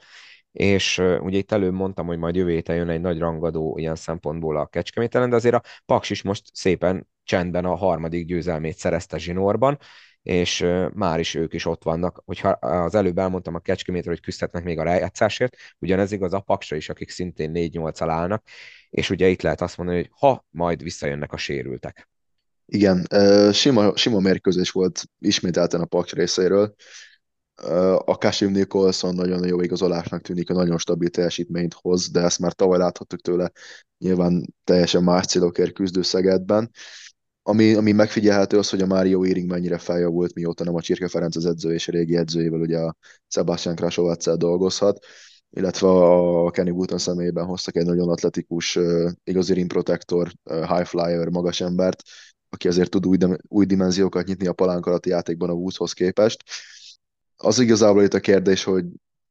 [0.51, 4.57] és ugye itt előbb mondtam, hogy majd jövő héten jön egy nagy rangadó ilyen szempontból
[4.57, 9.77] a Kecskemételen, de azért a Paks is most szépen csendben a harmadik győzelmét szerezte zsinórban,
[10.21, 12.21] és már is ők is ott vannak.
[12.25, 16.75] Hogyha az előbb elmondtam a Kecskemétről, hogy küzdhetnek még a rájátszásért, ugyanez igaz a Paksra
[16.75, 18.43] is, akik szintén 4-8 állnak,
[18.89, 22.09] és ugye itt lehet azt mondani, hogy ha majd visszajönnek a sérültek.
[22.65, 23.07] Igen,
[23.53, 26.75] sima, sima mérkőzés volt ismételten a Paks részéről.
[28.05, 32.53] A Kashim Nicholson nagyon jó igazolásnak tűnik, a nagyon stabil teljesítményt hoz, de ezt már
[32.53, 33.51] tavaly láthattuk tőle
[33.97, 36.71] nyilván teljesen más célokért küzdő Szegedben.
[37.43, 41.35] Ami, ami megfigyelhető az, hogy a Mário Éring mennyire feljavult, mióta nem a Csirke Ferenc
[41.35, 42.95] az edző és a régi edzőjével ugye a
[43.27, 45.05] Sebastian Krasovaccel dolgozhat,
[45.49, 48.79] illetve a Kenny Wooten személyében hoztak egy nagyon atletikus,
[49.23, 52.01] igazi rim protector, high flyer, magas embert,
[52.49, 56.43] aki azért tud új, új dimenziókat nyitni a palánk alatti játékban a Woodshoz képest.
[57.35, 58.85] Az igazából itt a kérdés, hogy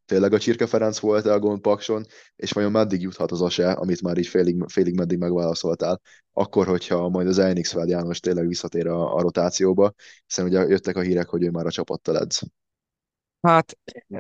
[0.09, 4.03] tényleg a Csirke Ferenc volt a gond Pakson, és vajon meddig juthat az ase, amit
[4.03, 6.01] már így félig, félig meddig megválaszoltál,
[6.33, 9.93] akkor, hogyha majd az Elnix János tényleg visszatér a, a rotációba,
[10.27, 12.43] hiszen ugye jöttek a hírek, hogy ő már a csapattal edz.
[13.41, 13.79] Hát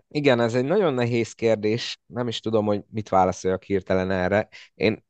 [0.08, 1.98] igen, ez egy nagyon nehéz kérdés.
[2.06, 4.48] Nem is tudom, hogy mit válaszoljak hirtelen erre.
[4.74, 5.04] Én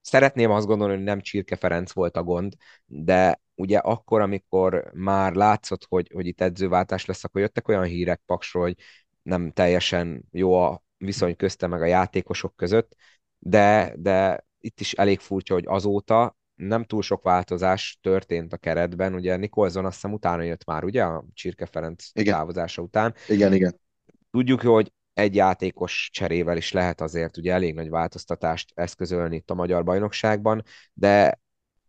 [0.00, 2.54] szeretném azt gondolni, hogy nem Csirke Ferenc volt a gond,
[2.86, 8.22] de ugye akkor, amikor már látszott, hogy, hogy itt edzőváltás lesz, akkor jöttek olyan hírek
[8.26, 8.76] Paksról, hogy
[9.30, 12.96] nem teljesen jó a viszony közte meg a játékosok között,
[13.38, 19.14] de, de itt is elég furcsa, hogy azóta nem túl sok változás történt a keretben.
[19.14, 23.14] Ugye Nikolson azt hiszem utána jött már, ugye, a Csirke Ferenc Igen, távozása után.
[23.28, 23.80] igen, igen.
[24.30, 29.54] Tudjuk, hogy egy játékos cserével is lehet azért ugye elég nagy változtatást eszközölni itt a
[29.54, 30.62] magyar bajnokságban,
[30.92, 31.40] de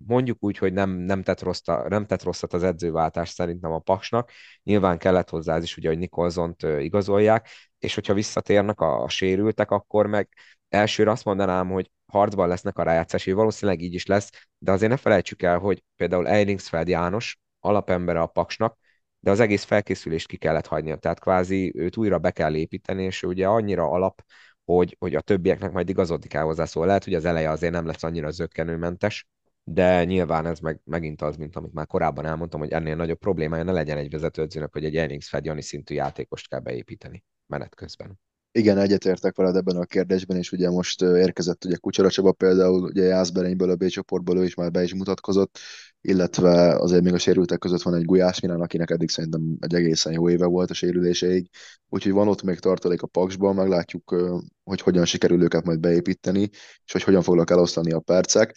[0.08, 4.32] mondjuk úgy, hogy nem, nem, tett rossz, nem tett rosszat az edzőváltás szerintem a Paksnak.
[4.64, 7.48] Nyilván kellett hozzá az is, ugye, hogy Nikolzont igazolják,
[7.80, 10.30] és hogyha visszatérnek a, a sérültek, akkor meg
[10.70, 14.92] elsőre azt mondanám, hogy harcban lesznek a rájátszás, és valószínűleg így is lesz, de azért
[14.92, 18.78] ne felejtsük el, hogy például Eilingsfeld János alapembere a Paksnak,
[19.20, 23.24] de az egész felkészülést ki kellett hagynia, tehát kvázi őt újra be kell építeni, és
[23.24, 24.24] ugye annyira alap,
[24.66, 27.86] hogy, hogy a többieknek majd igazodni kell hozzá, szóval lehet, hogy az eleje azért nem
[27.86, 29.28] lesz annyira zöggenőmentes,
[29.64, 33.64] de nyilván ez meg, megint az, mint amit már korábban elmondtam, hogy ennél nagyobb problémája
[33.64, 38.20] ne legyen egy vezetőedzőnek, hogy egy Ellingsfed Jani szintű játékost kell beépíteni menet közben.
[38.54, 43.04] Igen, egyetértek veled ebben a kérdésben, és ugye most érkezett ugye Kucsara Csaba például, ugye
[43.04, 45.60] Jászberényből a B csoportból ő is már be is mutatkozott,
[46.02, 50.14] illetve azért még a sérültek között van egy Gulyás Milán, akinek eddig szerintem egy egészen
[50.14, 51.50] jó éve volt a sérüléseig,
[51.90, 54.16] úgyhogy van ott még tartalék a Paksban, meglátjuk,
[54.64, 56.50] hogy hogyan sikerül őket majd beépíteni,
[56.86, 58.56] és hogy hogyan fognak elosztani a percek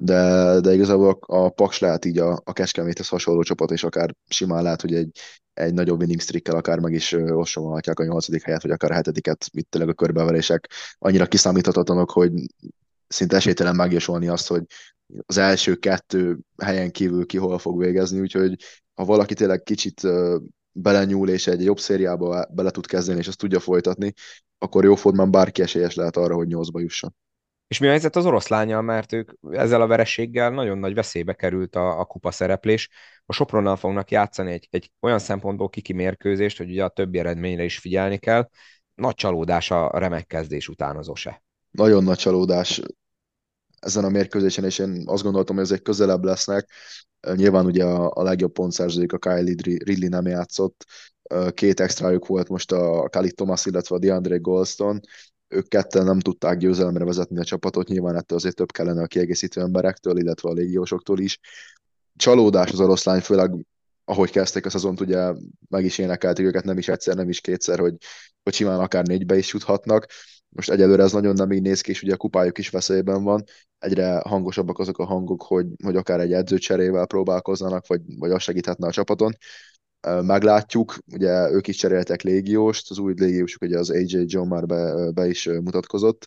[0.00, 4.62] de, de igazából a Paks lehet így a, a Kecskeméthez hasonló csapat, és akár simán
[4.62, 5.18] lehet, hogy egy,
[5.54, 9.46] egy nagyobb winning streakkel akár meg is ossomolhatják a nyolcadik helyet, vagy akár a hetediket,
[9.50, 12.32] itt tényleg a körbeverések annyira kiszámíthatatlanok, hogy
[13.08, 14.62] szinte esélytelen megjósolni azt, hogy
[15.26, 18.56] az első kettő helyen kívül ki hol fog végezni, úgyhogy
[18.94, 20.00] ha valaki tényleg kicsit
[20.72, 24.12] belenyúl, és egy jobb szériába bele tud kezdeni, és azt tudja folytatni,
[24.58, 27.14] akkor jó formán bárki esélyes lehet arra, hogy nyolcba jusson.
[27.68, 31.76] És mi a helyzet az oroszlányjal, mert ők ezzel a vereséggel nagyon nagy veszélybe került
[31.76, 32.88] a, a kupa szereplés.
[33.26, 37.64] A Sopronnal fognak játszani egy, egy olyan szempontból kiki mérkőzést, hogy ugye a többi eredményre
[37.64, 38.48] is figyelni kell.
[38.94, 41.42] Nagy csalódás a remek kezdés után az OSE.
[41.70, 42.82] Nagyon nagy csalódás
[43.80, 46.70] ezen a mérkőzésen, és én azt gondoltam, hogy ezek közelebb lesznek.
[47.34, 49.54] Nyilván ugye a, a legjobb pontszerzőjük, a Kylie
[49.84, 50.84] Ridley nem játszott,
[51.54, 55.00] két extrájuk volt most a Khalid Thomas, illetve a DeAndre Goldstone,
[55.48, 59.60] ők ketten nem tudták győzelemre vezetni a csapatot, nyilván ettől azért több kellene a kiegészítő
[59.60, 61.40] emberektől, illetve a légiósoktól is.
[62.16, 63.66] Csalódás az oroszlány, főleg
[64.04, 65.32] ahogy kezdték a szezont, ugye
[65.68, 67.94] meg is énekelték őket nem is egyszer, nem is kétszer, hogy,
[68.42, 70.06] hogy simán akár négybe is juthatnak.
[70.48, 73.44] Most egyelőre ez nagyon nem így néz ki, és ugye a kupájuk is veszélyben van.
[73.78, 78.86] Egyre hangosabbak azok a hangok, hogy, hogy akár egy edzőcserével próbálkoznának, vagy, vagy az segíthetne
[78.86, 79.36] a csapaton
[80.00, 85.10] meglátjuk, ugye ők is cseréltek légióst, az új légiósuk ugye az AJ John már be,
[85.10, 86.26] be is mutatkozott,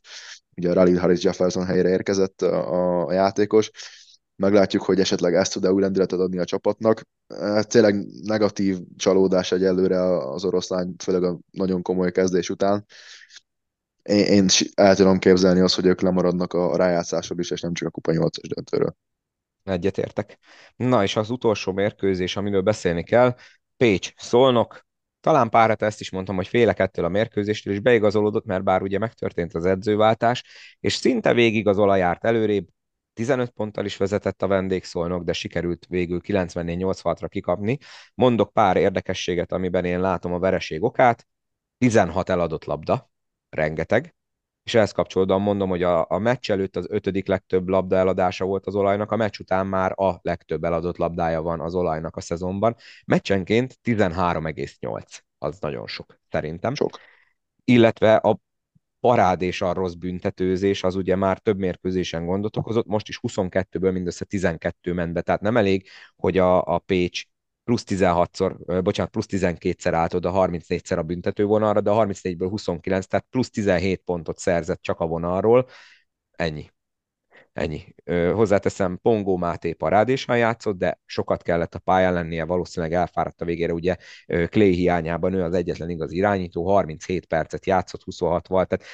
[0.55, 3.71] ugye a Rally Harris Jefferson helyre érkezett a, a játékos,
[4.35, 7.01] meglátjuk, hogy esetleg ezt tud-e új lendületet adni a csapatnak.
[7.61, 12.85] Tényleg negatív csalódás egyelőre az oroszlány, főleg a nagyon komoly kezdés után.
[14.01, 17.87] Én, én el tudom képzelni azt, hogy ők lemaradnak a rájátszásról is, és nem csak
[17.87, 18.95] a kupa 8-as döntőről.
[19.63, 20.39] Egyetértek.
[20.75, 23.35] Na és az utolsó mérkőzés, amiről beszélni kell,
[23.81, 24.85] Pécs, Szolnok,
[25.19, 28.97] talán pár ezt is mondtam, hogy félek ettől a mérkőzéstől, és beigazolódott, mert bár ugye
[28.97, 30.43] megtörtént az edzőváltás,
[30.79, 32.67] és szinte végig az olaj járt előrébb,
[33.13, 37.77] 15 ponttal is vezetett a vendégszolnok, de sikerült végül 94-86-ra kikapni.
[38.13, 41.27] Mondok pár érdekességet, amiben én látom a vereség okát.
[41.77, 43.11] 16 eladott labda,
[43.49, 44.15] rengeteg
[44.63, 48.65] és ehhez kapcsolódóan mondom, hogy a, a meccs előtt az ötödik legtöbb labda eladása volt
[48.65, 52.75] az olajnak, a meccs után már a legtöbb eladott labdája van az olajnak a szezonban.
[53.05, 55.19] Meccsenként 13,8.
[55.37, 56.75] Az nagyon sok, szerintem.
[56.75, 56.97] Sok.
[57.63, 58.39] Illetve a
[58.99, 63.91] parád és a rossz büntetőzés, az ugye már több mérkőzésen gondot okozott, most is 22-ből
[63.91, 67.23] mindössze 12 ment be, tehát nem elég, hogy a, a Pécs
[67.63, 73.05] plusz 16-szor, bocsánat, plusz 12-szer állt oda 34-szer a büntető vonalra, de a 34-ből 29,
[73.05, 75.67] tehát plusz 17 pontot szerzett csak a vonalról.
[76.31, 76.71] Ennyi.
[77.53, 77.95] Ennyi.
[78.33, 83.73] Hozzáteszem, Pongó Máté parádésan játszott, de sokat kellett a pályán lennie, valószínűleg elfáradt a végére,
[83.73, 83.95] ugye
[84.25, 88.85] Clay hiányában ő az egyetlen igaz irányító, 37 percet játszott, 26 volt, tehát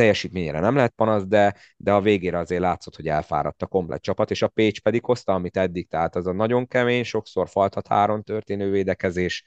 [0.00, 4.30] teljesítményére nem lehet panasz, de, de a végére azért látszott, hogy elfáradt a komplet csapat,
[4.30, 8.22] és a Pécs pedig hozta, amit eddig, tehát az a nagyon kemény, sokszor faltat háron
[8.22, 9.44] történő védekezés,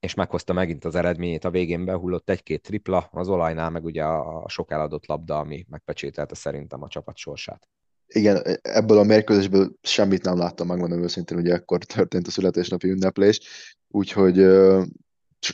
[0.00, 4.48] és meghozta megint az eredményét, a végén behullott egy-két tripla, az olajnál meg ugye a
[4.48, 7.68] sok eladott labda, ami megpecsételte szerintem a csapat sorsát.
[8.06, 13.40] Igen, ebből a mérkőzésből semmit nem láttam, megmondom őszintén, ugye ekkor történt a születésnapi ünneplés,
[13.88, 14.40] úgyhogy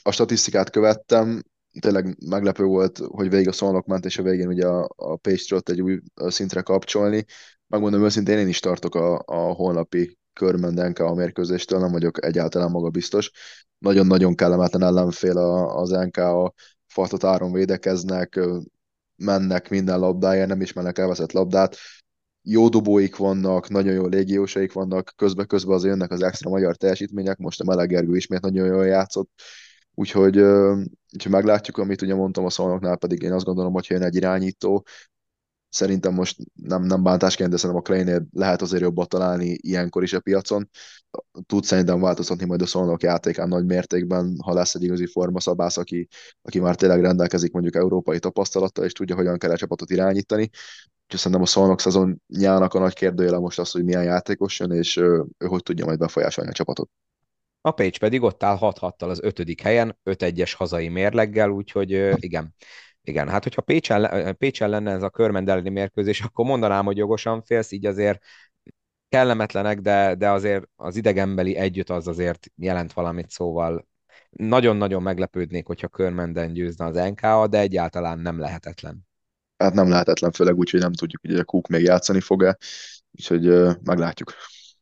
[0.02, 1.42] a statisztikát követtem,
[1.80, 5.60] tényleg meglepő volt, hogy végig a szolnok ment, és a végén ugye a, a page
[5.64, 7.24] egy új szintre kapcsolni.
[7.66, 12.88] Megmondom őszintén, én is tartok a, a holnapi körmendenke a mérkőzéstől, nem vagyok egyáltalán maga
[12.90, 13.30] biztos.
[13.78, 16.52] Nagyon-nagyon kellemetlen ellenfél az NK, a
[16.86, 18.40] faltat áron védekeznek,
[19.16, 21.76] mennek minden labdáért, nem ismernek elveszett labdát,
[22.42, 27.60] jó dobóik vannak, nagyon jó légiósaik vannak, közben-közben az jönnek az extra magyar teljesítmények, most
[27.60, 29.30] a Meleg Gergő ismét nagyon jól játszott,
[29.98, 30.38] úgyhogy,
[31.12, 34.84] úgyhogy meglátjuk, amit ugye mondtam a szolnoknál, pedig én azt gondolom, hogy jön egy irányító,
[35.68, 40.12] szerintem most nem, nem bántásként, de szerintem a Kleinél lehet azért jobbat találni ilyenkor is
[40.12, 40.70] a piacon.
[41.46, 46.08] Tud szerintem változtatni majd a szolnok játékán nagy mértékben, ha lesz egy igazi formaszabász, aki,
[46.42, 50.42] aki már tényleg rendelkezik mondjuk európai tapasztalattal, és tudja, hogyan kell a csapatot irányítani.
[51.02, 54.96] Úgyhogy szerintem a szolnok szezonjának a nagy kérdőjele most az, hogy milyen játékos jön, és
[54.96, 56.90] ő, ő hogy tudja majd befolyásolni a csapatot.
[57.68, 62.54] A Pécs pedig ott áll 6 6 az ötödik helyen, 5-1-es hazai mérleggel, úgyhogy igen,
[63.02, 67.42] igen, hát hogyha Pécsen, Pécsen lenne ez a körmend elleni mérkőzés, akkor mondanám, hogy jogosan
[67.42, 68.22] félsz, így azért
[69.08, 73.88] kellemetlenek, de, de azért az idegenbeli együtt az azért jelent valamit, szóval
[74.30, 79.06] nagyon-nagyon meglepődnék, hogyha körmenden győzne az NKA, de egyáltalán nem lehetetlen.
[79.56, 82.56] Hát nem lehetetlen, főleg úgy, hogy nem tudjuk, hogy a Cook még játszani fog-e,
[83.10, 83.42] úgyhogy
[83.82, 84.32] meglátjuk.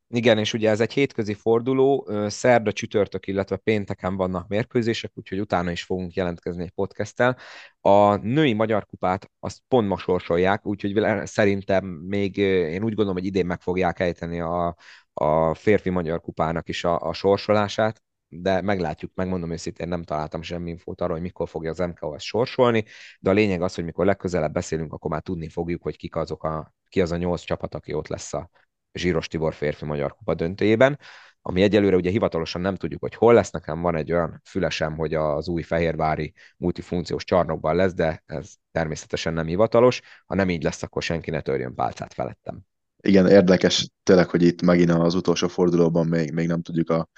[0.09, 5.71] Igen, és ugye ez egy hétközi forduló, szerda, csütörtök, illetve pénteken vannak mérkőzések, úgyhogy utána
[5.71, 7.37] is fogunk jelentkezni egy podcasttel.
[7.81, 13.25] A női magyar kupát azt pont ma sorsolják, úgyhogy szerintem még én úgy gondolom, hogy
[13.25, 14.77] idén meg fogják ejteni a,
[15.13, 20.71] a férfi magyar kupának is a, a sorsolását, de meglátjuk, megmondom őszintén, nem találtam semmi
[20.71, 22.85] infót arról, hogy mikor fogja az MKO ezt sorsolni,
[23.21, 26.45] de a lényeg az, hogy mikor legközelebb beszélünk, akkor már tudni fogjuk, hogy kik azok
[26.45, 28.51] a, ki az a nyolc csapat, aki ott lesz a
[28.97, 30.99] Zsíros Tibor férfi magyar kupa döntőjében,
[31.41, 35.15] ami egyelőre ugye hivatalosan nem tudjuk, hogy hol lesz, nekem van egy olyan fülesem, hogy
[35.15, 40.01] az új fehérvári multifunkciós csarnokban lesz, de ez természetesen nem hivatalos.
[40.27, 42.61] Ha nem így lesz, akkor senki ne törjön pálcát felettem.
[43.03, 47.09] Igen, érdekes tényleg, hogy itt megint az utolsó fordulóban még, még nem tudjuk a,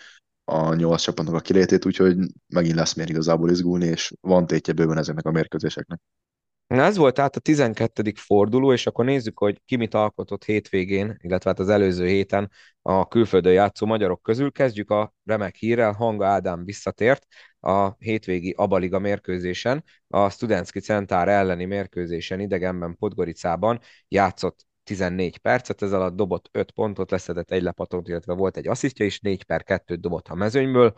[0.44, 4.98] a nyolc csapatnak a kilétét, úgyhogy megint lesz miért igazából izgulni, és van tétje bőven
[4.98, 6.00] ezeknek a mérkőzéseknek.
[6.68, 8.12] Na ez volt tehát a 12.
[8.14, 12.50] forduló, és akkor nézzük, hogy ki mit alkotott hétvégén, illetve hát az előző héten
[12.82, 14.52] a külföldön játszó magyarok közül.
[14.52, 17.26] Kezdjük a remek hírrel, Hanga Ádám visszatért
[17.60, 25.92] a hétvégi Abaliga mérkőzésen, a Studenski Centár elleni mérkőzésen idegenben Podgoricában játszott 14 percet, ez
[25.92, 29.94] alatt dobott 5 pontot, leszedett egy lepatot, illetve volt egy asszisztja is, 4 per 2
[29.94, 30.94] dobott a mezőnyből.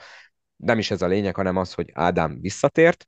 [0.56, 3.06] Nem is ez a lényeg, hanem az, hogy Ádám visszatért,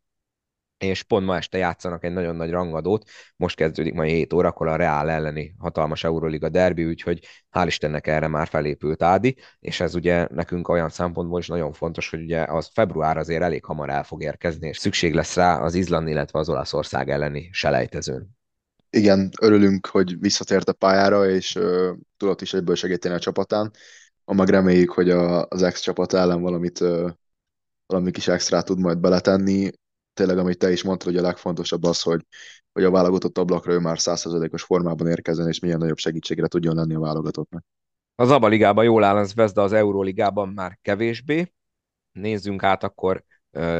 [0.83, 3.05] és pont ma este játszanak egy nagyon nagy rangadót,
[3.37, 8.29] most kezdődik majd 7 órakor a Reál elleni hatalmas Euroliga derbi, úgyhogy hál' Istennek erre
[8.29, 12.71] már felépült Ádi, és ez ugye nekünk olyan szempontból is nagyon fontos, hogy ugye az
[12.73, 16.49] február azért elég hamar el fog érkezni, és szükség lesz rá az Izland, illetve az
[16.49, 18.29] Olaszország elleni selejtezőn.
[18.91, 23.71] Igen, örülünk, hogy visszatért a pályára, és uh, tudott is egyből segíteni a csapatán.
[24.25, 27.11] A meg reméljük, hogy a, az ex csapat ellen valamit uh,
[27.87, 29.71] valami kis extra tud majd beletenni
[30.15, 32.27] tényleg, amit te is mondtad, hogy a legfontosabb az, hogy,
[32.73, 36.95] hogy a válogatott ablakra ő már százszerzadékos formában érkezzen, és milyen nagyobb segítségre tudjon lenni
[36.95, 37.65] a válogatottnak.
[38.15, 41.53] Az ABA ligában jól áll az Vezda, az Euróligában már kevésbé.
[42.13, 43.25] Nézzünk át akkor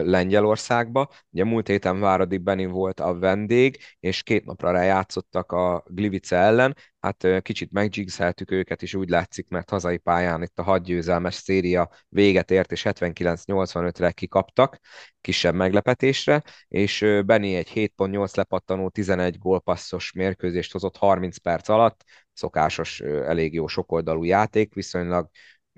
[0.03, 1.09] Lengyelországba.
[1.31, 6.37] Ugye múlt héten Váradi Benin volt a vendég, és két napra rá játszottak a Glivice
[6.37, 6.77] ellen.
[7.01, 12.51] Hát kicsit megjigszeltük őket, és úgy látszik, mert hazai pályán itt a hadgyőzelmes széria véget
[12.51, 14.79] ért, és 79-85-re kikaptak,
[15.21, 23.01] kisebb meglepetésre, és Beni egy 7.8 lepattanó, 11 gólpasszos mérkőzést hozott 30 perc alatt, szokásos,
[23.01, 25.29] elég jó sokoldalú játék, viszonylag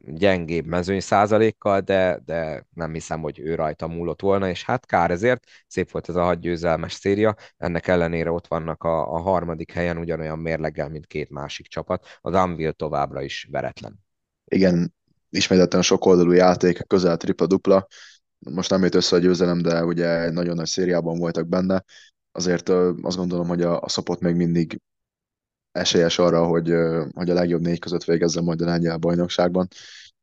[0.06, 5.10] gyengébb mezőny százalékkal, de, de nem hiszem, hogy ő rajta múlott volna, és hát kár
[5.10, 9.72] ezért, szép volt ez a hat győzelmes széria, ennek ellenére ott vannak a, a harmadik
[9.72, 13.98] helyen ugyanolyan mérleggel, mint két másik csapat, az Anvil továbbra is veretlen.
[14.44, 14.94] Igen,
[15.30, 17.86] ismételten sok oldalú játék, közel tripla-dupla,
[18.38, 21.84] most nem jött össze a győzelem, de ugye nagyon nagy szériában voltak benne,
[22.32, 22.68] azért
[23.02, 24.80] azt gondolom, hogy a, a szopot még mindig
[25.74, 26.74] esélyes arra, hogy,
[27.12, 29.68] hogy a legjobb négy között végezzen majd a lengyel bajnokságban.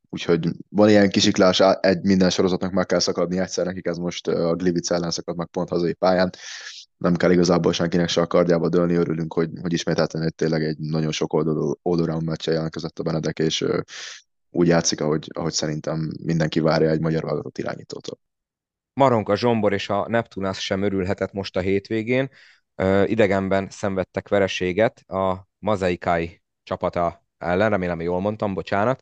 [0.10, 4.56] Úgyhogy van ilyen kisiklás, egy minden sorozatnak meg kell szakadni egyszer, nekik ez most a
[4.56, 6.30] Glivic ellen szakad meg pont hazai pályán.
[6.98, 10.78] Nem kell igazából senkinek se a kardjába dőlni, örülünk, hogy, hogy ismételten egy tényleg egy
[10.78, 13.66] nagyon sok oldalú all meccse jelentkezett a Benedek, és
[14.50, 18.20] úgy játszik, ahogy, ahogy szerintem mindenki várja egy magyar válogatott irányítótól.
[18.94, 22.30] Maronka Zsombor és a Neptunász sem örülhetett most a hétvégén
[23.06, 29.02] idegenben szenvedtek vereséget a Mazaikai csapata ellen, remélem, hogy jól mondtam, bocsánat.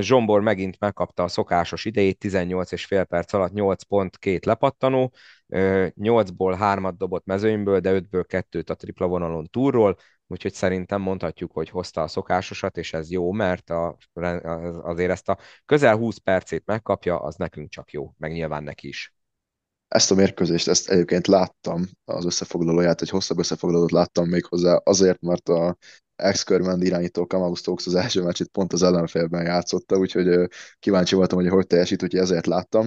[0.00, 5.12] Zsombor megint megkapta a szokásos idejét, 18 és fél perc alatt 8 pont, két lepattanó,
[5.48, 11.68] 8-ból 3-at dobott mezőnyből, de 5-ből 2-t a tripla vonalon túlról, úgyhogy szerintem mondhatjuk, hogy
[11.68, 13.96] hozta a szokásosat, és ez jó, mert a,
[14.82, 19.15] azért ezt a közel 20 percét megkapja, az nekünk csak jó, meg nyilván neki is.
[19.88, 25.20] Ezt a mérkőzést, ezt egyébként láttam, az összefoglalóját, egy hosszabb összefoglalót láttam még hozzá, azért,
[25.20, 25.76] mert a
[26.16, 31.48] ex-körmend irányító Kamau Stokes az első meccsét pont az ellenfélben játszotta, úgyhogy kíváncsi voltam, hogy
[31.48, 32.86] hogy teljesít, úgyhogy ezért láttam.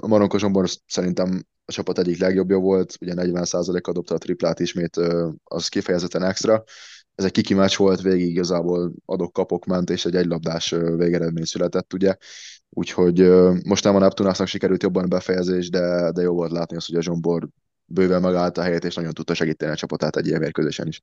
[0.00, 4.96] A Maronko Zsombor szerintem a csapat egyik legjobbja volt, ugye 40%-kal dobta a triplát ismét,
[5.44, 6.64] az kifejezetten extra.
[7.14, 12.16] Ez egy kiki meccs volt, végig igazából adok-kapok ment, és egy egylabdás végeredmény született, ugye.
[12.70, 13.30] Úgyhogy
[13.64, 17.02] most nem a Neptunásznak sikerült jobban befejezés, de, de jó volt látni azt, hogy a
[17.02, 17.48] Zsombor
[17.84, 21.02] bőven megállt a helyét, és nagyon tudta segíteni a csapatát egy ilyen mérkőzésen is.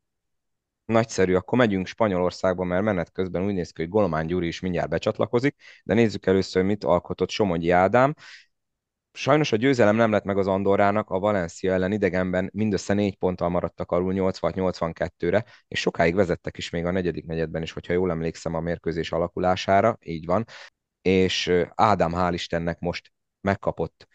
[0.86, 4.90] Nagyszerű, akkor megyünk Spanyolországba, mert menet közben úgy néz ki, hogy Golomán Gyuri is mindjárt
[4.90, 8.14] becsatlakozik, de nézzük először, mit alkotott Somogyi Ádám.
[9.12, 13.50] Sajnos a győzelem nem lett meg az Andorrának, a Valencia ellen idegenben mindössze négy ponttal
[13.50, 18.54] maradtak alul 86-82-re, és sokáig vezettek is még a negyedik negyedben is, hogyha jól emlékszem
[18.54, 20.46] a mérkőzés alakulására, így van,
[21.02, 24.08] és Ádám hál' Istennek most megkapott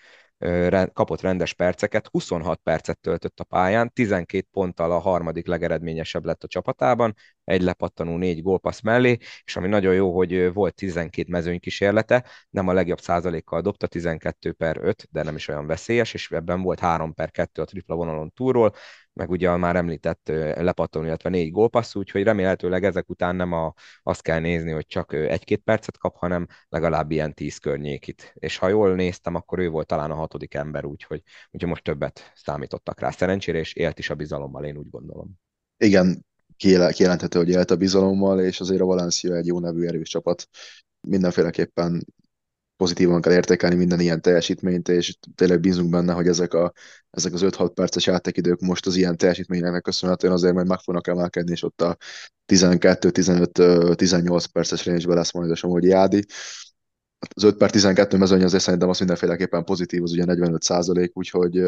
[0.93, 6.49] kapott rendes perceket, 26 percet töltött a pályán, 12 ponttal a harmadik legeredményesebb lett a
[6.49, 7.15] csapatában,
[7.45, 12.69] egy lepattanó, négy gólpassz mellé, és ami nagyon jó, hogy volt 12 mezőny kísérlete, nem
[12.69, 16.81] a legjobb százalékkal dobta, 12 per 5, de nem is olyan veszélyes, és ebben volt
[16.81, 18.73] 3 per 2 a tripla vonalon túlról,
[19.15, 23.75] meg ugye a már említett lepatton, illetve négy gólpassz, úgyhogy remélhetőleg ezek után nem a,
[24.03, 28.33] azt kell nézni, hogy csak egy-két percet kap, hanem legalább ilyen tíz környékit.
[28.35, 32.33] És ha jól néztem, akkor ő volt talán a hatodik ember, úgyhogy, úgyhogy most többet
[32.35, 35.31] számítottak rá szerencsére, és élt is a bizalommal, én úgy gondolom.
[35.77, 36.25] Igen,
[36.93, 40.49] kijelenthető, hogy élt a bizalommal, és azért a Valencia egy jó nevű erős csapat.
[41.09, 42.07] Mindenféleképpen
[42.77, 46.73] pozitívan kell értékelni minden ilyen teljesítményt, és tényleg bízunk benne, hogy ezek, a,
[47.11, 51.53] ezek az 5-6 perces játékidők most az ilyen teljesítményeknek köszönhetően azért majd meg fognak emelkedni,
[51.53, 51.97] és ott a
[52.53, 56.25] 12-15-18 perces range lesz majd a Somogyi Ádi.
[57.35, 61.65] Az 5 per 12 mezőny azért szerintem az mindenféleképpen pozitív, az ugye 45 százalék, úgyhogy,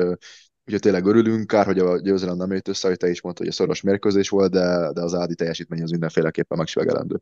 [0.64, 3.54] úgyhogy tényleg örülünk, kár, hogy a győzelem nem jött össze, hogy te is mondtad, hogy
[3.54, 7.20] a szoros mérkőzés volt, de, de az Ádi teljesítmény az mindenféleképpen megsüvegelendő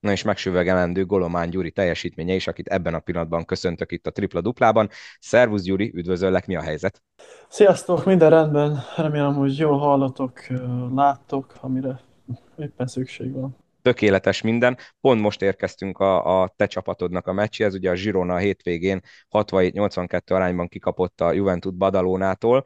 [0.00, 4.88] na és megsüvegelendő Golomán Gyuri teljesítménye is, akit ebben a pillanatban köszöntök itt a tripla-duplában.
[5.20, 7.02] Szervusz Gyuri, üdvözöllek, mi a helyzet?
[7.48, 10.46] Sziasztok, minden rendben, remélem, hogy jól hallatok,
[10.94, 12.00] láttok, amire
[12.58, 13.56] éppen szükség van
[13.86, 14.78] tökéletes minden.
[15.00, 20.32] Pont most érkeztünk a, a te csapatodnak a meccséhez, ugye a Girona a hétvégén 67-82
[20.32, 22.64] arányban kikapott a Juventus Badalónától.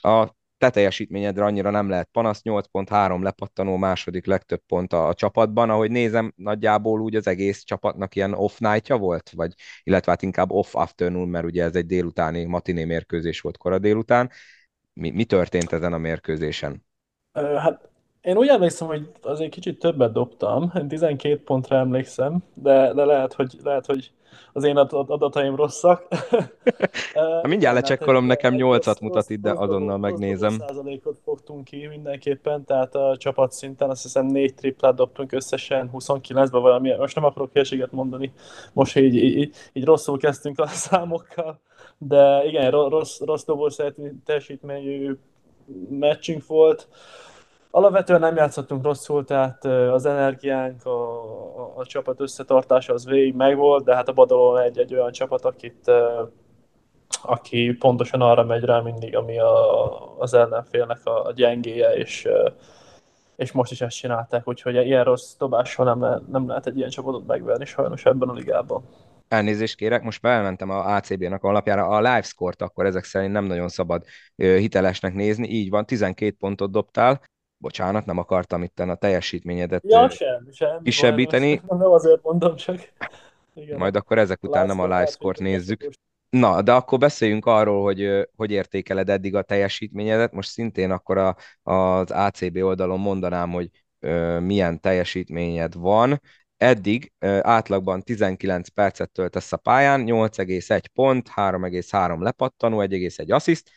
[0.00, 5.70] A te teljesítményedre annyira nem lehet panasz, 8.3 lepattanó második legtöbb pont a, a csapatban,
[5.70, 10.50] ahogy nézem, nagyjából úgy az egész csapatnak ilyen off night volt, vagy illetve hát inkább
[10.50, 14.30] off afternoon, mert ugye ez egy délutáni matiné mérkőzés volt kora délután.
[14.92, 16.84] Mi, mi történt ezen a mérkőzésen?
[17.32, 17.91] Hát
[18.22, 23.56] én úgy emlékszem, hogy azért kicsit többet dobtam, 12 pontra emlékszem, de, de lehet, hogy,
[23.62, 24.12] lehet, hogy
[24.52, 26.08] az én adataim rosszak.
[27.42, 30.58] Ha mindjárt lecsekkolom, nekem 8-at mutat itt, de azonnal megnézem.
[30.58, 36.62] százalékot fogtunk ki mindenképpen, tehát a csapat szinten azt hiszem 4 triplát dobtunk összesen 29-ben
[36.62, 38.32] valami, most nem akarok hülyeséget mondani,
[38.72, 41.60] most így, így, így, rosszul kezdtünk a számokkal,
[41.98, 43.68] de igen, rossz, rossz dobó
[44.24, 45.16] teljesítményű
[45.88, 46.88] meccsünk volt.
[47.74, 51.22] Alapvetően nem játszottunk rosszul, tehát az energiánk, a,
[51.60, 55.44] a, a csapat összetartása az végig megvolt, de hát a Badalon egy, egy olyan csapat,
[55.44, 55.90] akit,
[57.22, 62.28] aki pontosan arra megy rá mindig, ami a, az ellenfélnek a, gyengéje, és,
[63.36, 67.26] és most is ezt csinálták, úgyhogy ilyen rossz dobással nem, nem lehet egy ilyen csapatot
[67.26, 68.82] megverni sajnos ebben a ligában.
[69.28, 73.68] Elnézést kérek, most bementem a ACB-nak alapjára, a live score-t akkor ezek szerint nem nagyon
[73.68, 74.04] szabad
[74.36, 77.20] hitelesnek nézni, így van, 12 pontot dobtál,
[77.62, 81.60] bocsánat, nem akartam itt a teljesítményedet ja, sem, sem, kisebbíteni.
[81.66, 82.92] Nem, nem azért mondom, csak...
[83.54, 83.78] Igen.
[83.78, 85.88] Majd akkor ezek után nem a live score nézzük.
[86.30, 90.32] Na, de akkor beszéljünk arról, hogy hogy értékeled eddig a teljesítményedet.
[90.32, 93.68] Most szintén akkor a, az ACB oldalon mondanám, hogy
[94.00, 96.20] ö, milyen teljesítményed van.
[96.56, 103.70] Eddig ö, átlagban 19 percet töltesz a pályán, 8,1 pont, 3,3 lepattanó, 1,1 assziszt,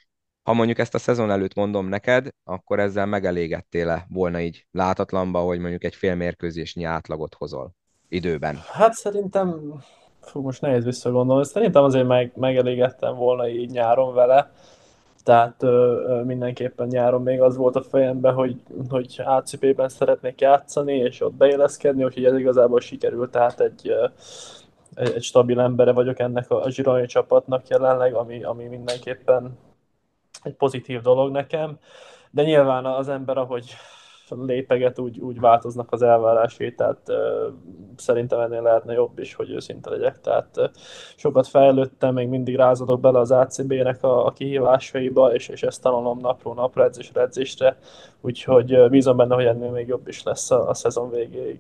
[0.46, 5.60] ha mondjuk ezt a szezon előtt mondom neked, akkor ezzel megelégettél volna így látatlanba, hogy
[5.60, 7.72] mondjuk egy fél mérkőzésnyi átlagot hozol
[8.10, 8.60] időben?
[8.72, 9.74] Hát szerintem,
[10.22, 14.52] fú, most nehéz visszagondolni, szerintem azért meg, megelégettem volna így nyáron vele.
[15.24, 21.22] tehát ö, mindenképpen nyáron még az volt a fejemben, hogy, hogy ACP-ben szeretnék játszani, és
[21.22, 23.94] ott beéleszkedni, úgyhogy ez igazából sikerült, tehát egy,
[24.96, 29.58] egy, egy stabil embere vagyok ennek a, a zsironi csapatnak jelenleg, ami, ami mindenképpen
[30.46, 31.80] egy pozitív dolog nekem,
[32.32, 33.76] de nyilván az ember, ahogy
[34.30, 37.54] lépeget, úgy, úgy változnak az elvárásai, tehát uh,
[37.96, 40.22] szerintem ennél lehetne jobb is, hogy őszinte legyek.
[40.22, 40.66] Tehát uh,
[41.16, 46.20] sokat fejlődtem, még mindig rázadok bele az ACB-nek a, a kihívásaiba, és, és ezt tanulom
[46.20, 47.78] napról napra, edzésre edzésre,
[48.22, 51.60] úgyhogy uh, bízom benne, hogy ennél még jobb is lesz a, a szezon végéig.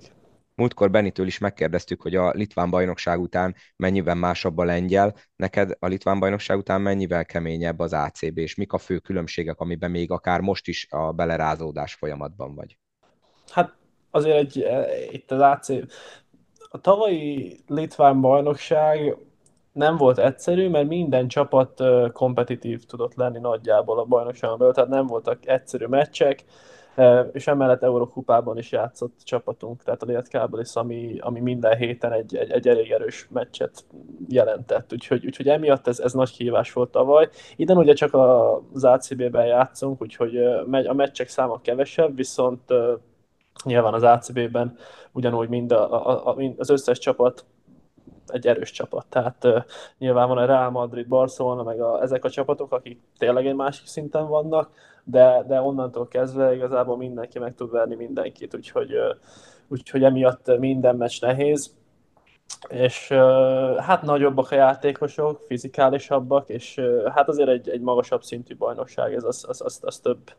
[0.56, 5.88] Múltkor Benitől is megkérdeztük, hogy a litván bajnokság után mennyivel másabb a lengyel, neked a
[5.88, 10.42] litván bajnokság után mennyivel keményebb az ACB, és mik a fő különbségek, amiben még akár
[10.42, 12.78] most is a belerázódás folyamatban vagy?
[13.50, 13.74] Hát
[14.12, 15.70] azért egy, e, itt az AC...
[16.70, 19.18] A tavalyi litván bajnokság
[19.72, 21.82] nem volt egyszerű, mert minden csapat
[22.12, 26.44] kompetitív tudott lenni nagyjából a bajnokságon belül, tehát nem voltak egyszerű meccsek,
[27.32, 32.36] és emellett Eurokupában is játszott csapatunk, tehát a Liet Kábelis, ami, ami minden héten egy,
[32.36, 33.86] egy, egy elég erős meccset
[34.28, 37.30] jelentett, úgyhogy, úgyhogy emiatt ez, ez nagy kihívás volt tavaly.
[37.56, 38.14] Iden ugye csak
[38.74, 40.38] az ACB-ben játszunk, úgyhogy
[40.88, 42.74] a meccsek száma kevesebb, viszont
[43.64, 44.78] nyilván az ACB-ben
[45.12, 47.46] ugyanúgy mind a, a, a, az összes csapat
[48.28, 49.06] egy erős csapat.
[49.10, 49.64] Tehát uh,
[49.98, 53.88] nyilván van a Real Madrid, Barcelona, meg a, ezek a csapatok, akik tényleg egy másik
[53.88, 54.70] szinten vannak,
[55.04, 59.16] de, de onnantól kezdve igazából mindenki meg tud verni mindenkit, úgyhogy, uh,
[59.68, 61.76] úgyhogy emiatt minden meccs nehéz.
[62.70, 68.56] És uh, hát nagyobbak a játékosok, fizikálisabbak, és uh, hát azért egy, egy magasabb szintű
[68.56, 70.32] bajnokság, ez az, az, az, az, több,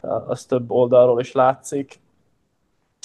[0.00, 2.00] az több oldalról is látszik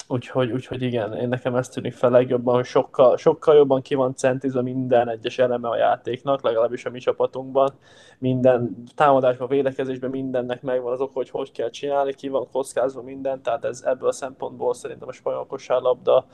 [0.08, 4.16] Úgyhogy, úgyhogy igen, én nekem ezt tűnik fel legjobban, hogy sokkal, sokkal jobban ki van
[4.16, 7.74] centizve minden egyes eleme a játéknak, legalábbis a mi csapatunkban.
[8.20, 13.42] Minden támadásban, védekezésben mindennek megvan az ok, hogy hogy kell csinálni, ki van kockázva minden,
[13.42, 16.26] tehát ez ebből a szempontból szerintem a spanyol kosárlabda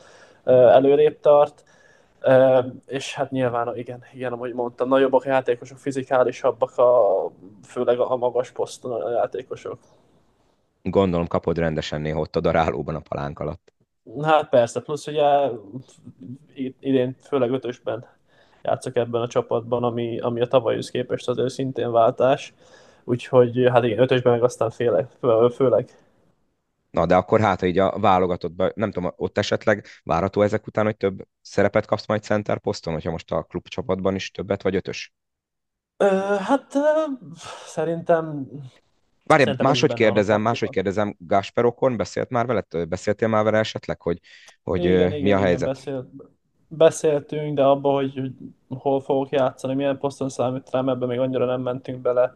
[0.43, 1.63] előrébb tart.
[2.86, 7.32] és hát nyilván, igen, igen, ahogy mondtam, nagyobbak a játékosok, fizikálisabbak, a,
[7.63, 9.80] főleg a magas poszton a játékosok.
[10.82, 13.73] Gondolom kapod rendesen néha ott a darálóban a palánk alatt.
[14.21, 15.25] Hát persze, plusz ugye
[16.79, 18.05] idén főleg ötösben
[18.61, 22.53] játszok ebben a csapatban, ami, ami a tavalyhoz képest azért szintén váltás.
[23.03, 25.07] Úgyhogy hát igen, ötösben meg aztán főleg.
[25.53, 25.89] főleg.
[26.91, 30.97] Na, de akkor hát így a válogatottban, nem tudom, ott esetleg várható ezek után, hogy
[30.97, 35.13] több szerepet kapsz majd center poszton, hogyha most a klub csapatban is többet vagy ötös?
[36.39, 36.73] Hát
[37.65, 38.47] szerintem
[39.38, 42.65] Várj, máshogy kérdezem, máshogy kérdezem, Gásper Okon beszélt már veled?
[42.89, 44.19] Beszéltél már vele esetleg, hogy,
[44.63, 45.61] hogy igen, mi igen, a helyzet?
[45.61, 46.07] Igen, beszélt,
[46.67, 48.32] beszéltünk, de abba, hogy, hogy
[48.79, 52.34] hol fogok játszani, milyen poszton számít rám, ebben még annyira nem mentünk bele.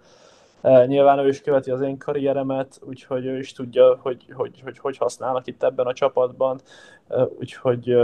[0.61, 4.77] E, nyilván ő is követi az én karrieremet, úgyhogy ő is tudja, hogy hogy, hogy,
[4.77, 6.59] hogy használnak itt ebben a csapatban,
[7.07, 7.95] e, úgyhogy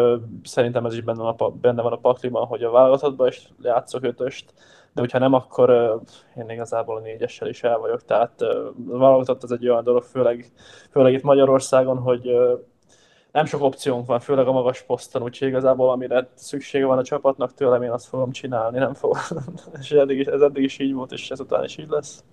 [0.44, 4.04] szerintem ez is benne van a, benne van a pakliban, hogy a válogatottban is játszok
[4.04, 4.54] ötöst,
[4.94, 6.00] de hogyha nem, akkor
[6.38, 8.46] én igazából a négyessel is el vagyok, tehát
[8.86, 10.52] válogatott ez egy olyan dolog, főleg,
[10.90, 12.32] főleg itt Magyarországon, hogy
[13.32, 17.54] nem sok opciónk van, főleg a magas poszton, úgyhogy igazából amire szüksége van a csapatnak
[17.54, 19.20] tőlem, én azt fogom csinálni, nem fogom.
[19.80, 22.24] és eddig is, ez eddig is így volt, és ezután is így lesz.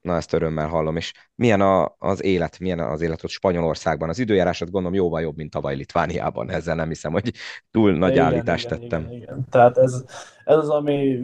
[0.00, 0.96] Na, ezt örömmel hallom.
[0.96, 4.08] És milyen a, az élet, milyen az élet ott Spanyolországban?
[4.08, 6.50] Az időjárásod gondolom jóval jobb, mint tavaly Litvániában.
[6.50, 7.32] Ezzel nem hiszem, hogy
[7.70, 9.00] túl nagy igen, állítást igen, tettem.
[9.00, 9.46] Igen, igen.
[9.50, 10.04] Tehát ez,
[10.44, 11.22] ez az, ami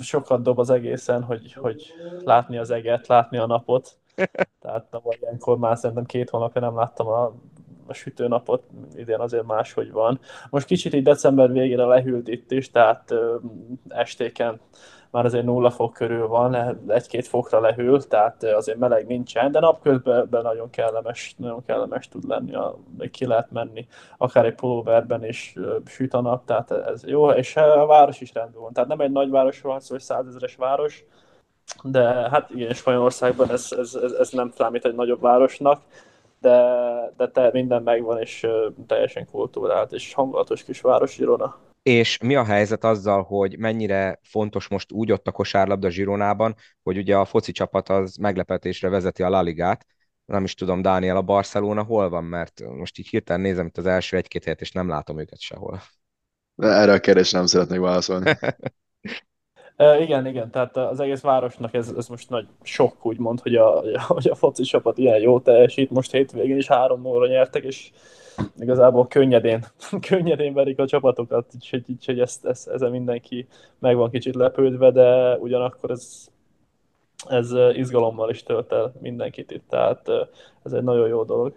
[0.00, 1.94] sokat dob az egészen, hogy, hogy
[2.24, 3.98] látni az eget, látni a napot.
[4.62, 7.34] Tehát tavaly ilyenkor már szerintem két hónapja nem láttam a,
[7.86, 8.62] a sütőnapot,
[8.94, 10.20] idén azért máshogy van.
[10.50, 13.36] Most kicsit így december végére lehűlt itt is, tehát ö,
[13.88, 14.60] estéken
[15.16, 20.28] már azért nulla fok körül van, egy-két fokra lehűl, tehát azért meleg nincsen, de napközben
[20.30, 22.78] nagyon kellemes, nagyon kellemes tud lenni, a,
[23.10, 23.86] ki lehet menni,
[24.18, 25.54] akár egy pulóverben is
[25.86, 29.10] süt a nap, tehát ez jó, és a város is rendben van, tehát nem egy
[29.10, 29.96] nagy városról van szó,
[30.38, 31.04] hogy város,
[31.82, 35.80] de hát igen, Spanyolországban ez, ez, ez, ez nem számít egy nagyobb városnak,
[36.40, 36.74] de,
[37.16, 38.46] de te minden megvan, és
[38.86, 44.68] teljesen kultúrált, és hangulatos kis város Girona és mi a helyzet azzal, hogy mennyire fontos
[44.68, 49.28] most úgy ott a kosárlabda Zsironában, hogy ugye a foci csapat az meglepetésre vezeti a
[49.28, 49.86] La Ligát,
[50.24, 53.86] nem is tudom, Dániel, a Barcelona hol van, mert most így hirtelen nézem itt az
[53.86, 55.82] első egy-két helyet, és nem látom őket sehol.
[56.56, 58.30] Erre a kérdésre nem szeretnék válaszolni.
[60.00, 64.28] Igen, igen, tehát az egész városnak ez, ez most nagy sok, úgymond, hogy a, hogy
[64.28, 65.90] a foci csapat ilyen jó teljesít.
[65.90, 67.90] Most hétvégén is három óra nyertek, és
[68.58, 69.64] igazából könnyedén,
[70.08, 73.46] könnyedén verik a csapatokat, úgyhogy, úgyhogy ezt, ezt, ezen mindenki
[73.78, 76.28] meg van kicsit lepődve, de ugyanakkor ez
[77.28, 80.08] ez izgalommal is tölt el mindenkit itt, tehát
[80.62, 81.54] ez egy nagyon jó dolog.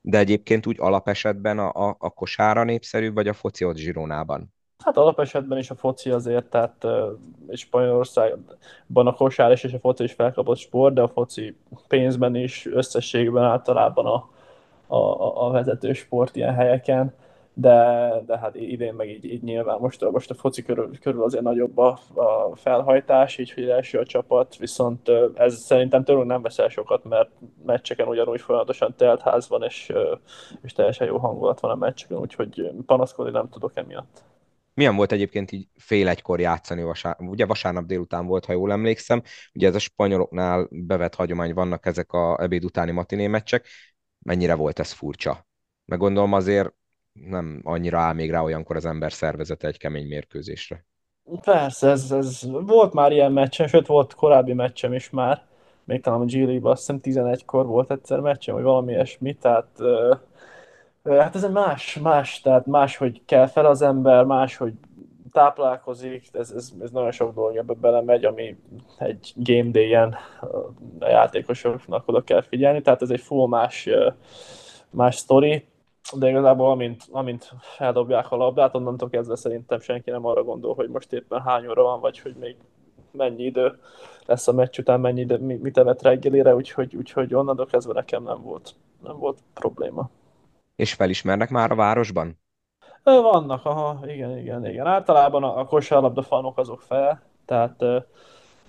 [0.00, 4.52] De egyébként úgy alapesetben a, a, a kosára népszerű, vagy a foci ott Zsironában?
[4.84, 6.92] Hát alapesetben is a foci azért, tehát uh,
[7.52, 11.56] Spanyolországban a kosár és a foci is felkapott sport, de a foci
[11.88, 14.28] pénzben is összességben általában a,
[14.96, 17.14] a, a vezető sport ilyen helyeken
[17.54, 21.42] de, de hát idén meg így, így nyilván most, most a foci körül, körül azért
[21.42, 26.68] nagyobb a, a felhajtás, így hogy első a csapat, viszont ez szerintem tőlünk nem veszel
[26.68, 27.30] sokat, mert
[27.64, 29.92] meccseken ugyanúgy folyamatosan telt ház van, és,
[30.62, 34.22] és teljesen jó hangulat van a meccseken, úgyhogy panaszkodni nem tudok emiatt.
[34.74, 37.16] Milyen volt egyébként így fél egykor játszani, vasár...
[37.18, 39.22] ugye vasárnap délután volt, ha jól emlékszem,
[39.54, 43.66] ugye ez a spanyoloknál bevett hagyomány, vannak ezek a ebéd utáni matiné meccsek,
[44.18, 45.46] mennyire volt ez furcsa?
[45.84, 46.74] Meg gondolom azért
[47.12, 50.86] nem annyira áll még rá olyankor az ember szervezete egy kemény mérkőzésre.
[51.40, 55.46] Persze, ez, ez volt már ilyen meccsem, sőt volt korábbi meccsem is már,
[55.84, 59.68] még talán a g azt hiszem 11-kor volt egyszer meccsem, vagy valami ilyesmi, tehát
[61.04, 64.72] hát ez egy más, más, tehát más, hogy kell fel az ember, más, hogy
[65.32, 68.56] táplálkozik, ez, ez, ez nagyon sok dolog ebbe belemegy, ami
[68.98, 70.16] egy game day-en
[70.98, 73.88] a játékosoknak oda kell figyelni, tehát ez egy full más,
[74.90, 75.64] más sztori,
[76.18, 80.88] de igazából amint, amint feldobják a labdát, onnantól kezdve szerintem senki nem arra gondol, hogy
[80.88, 82.56] most éppen hány óra van, vagy hogy még
[83.10, 83.78] mennyi idő
[84.26, 88.42] lesz a meccs után, mennyi idő, mit evett reggelire, úgyhogy, úgyhogy onnantól kezdve nekem nem
[88.42, 90.10] volt, nem volt probléma.
[90.76, 92.40] És felismernek már a városban?
[93.02, 94.86] Vannak, aha, igen, igen, igen.
[94.86, 97.76] Általában a, a kosárlabda fanok azok fel, tehát,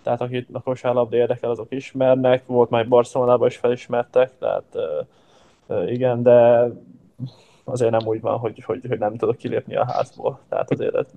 [0.04, 4.76] tehát akit a kosárlabda érdekel, azok ismernek, volt már Barcelonában is felismertek, tehát
[5.88, 6.68] igen, de
[7.64, 10.40] azért nem úgy van, hogy, hogy, hogy nem tudok kilépni a házból.
[10.50, 11.14] Tehát azért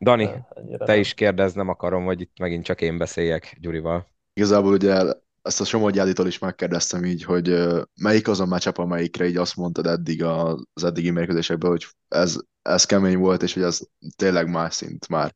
[0.00, 0.98] Dani, te nem.
[0.98, 4.06] is kérdeznem akarom, hogy itt megint csak én beszéljek Gyurival.
[4.32, 5.02] Igazából ugye
[5.44, 7.66] ezt a Somogyi is megkérdeztem így, hogy
[8.00, 12.84] melyik az a meccsap, amelyikre így azt mondtad eddig az eddigi mérkőzésekben, hogy ez, ez
[12.84, 13.80] kemény volt, és hogy ez
[14.16, 15.34] tényleg más szint már.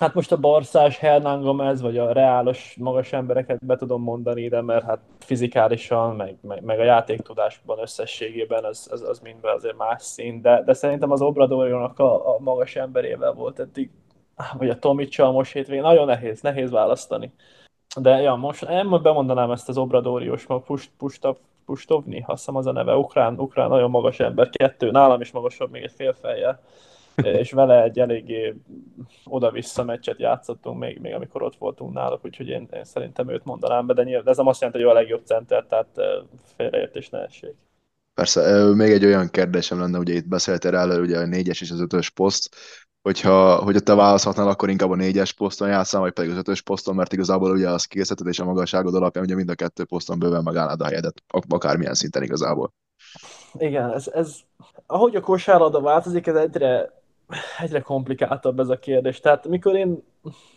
[0.00, 4.62] Hát most a Barszás, Hernán Gomez, vagy a reálos magas embereket be tudom mondani ide,
[4.62, 10.02] mert hát fizikálisan, meg, meg, meg a játéktudásban összességében az, az, az mindben azért más
[10.02, 13.90] szín, de, de szerintem az Obradorionak a, a magas emberével volt eddig,
[14.58, 17.32] vagy a Tomicsal most hétvégén, nagyon nehéz, nehéz választani.
[17.96, 22.72] De ja, most nem bemondanám ezt az Obradoriós, Pust, Pustav, Pustovni, azt hiszem az a
[22.72, 26.60] neve, ukrán, ukrán, nagyon magas ember, kettő, nálam is magasabb, még egy fél fejjel
[27.40, 28.54] és vele egy eléggé
[29.24, 33.86] oda-vissza meccset játszottunk még, még amikor ott voltunk náluk, úgyhogy én, én szerintem őt mondanám
[33.86, 35.88] be, de, nyilván, de ez nem azt jelenti, hogy ő a legjobb center, tehát
[36.56, 37.54] félreértés ne essék.
[38.14, 41.80] Persze, még egy olyan kérdésem lenne, ugye itt beszéltél elő, ugye a négyes és az
[41.80, 42.56] ötös poszt,
[43.02, 46.94] hogyha, hogyha te választhatnál, akkor inkább a négyes poszton játszál, vagy pedig az ötös poszton,
[46.94, 50.42] mert igazából ugye az készíted és a magasságod alapján ugye mind a kettő poszton bőven
[50.42, 52.72] megállnád a helyedet, akármilyen szinten igazából.
[53.58, 54.36] Igen, ez, ez
[54.86, 56.98] ahogy a kosárlabda változik, ez egyre
[57.58, 59.20] egyre komplikáltabb ez a kérdés.
[59.20, 60.02] Tehát mikor én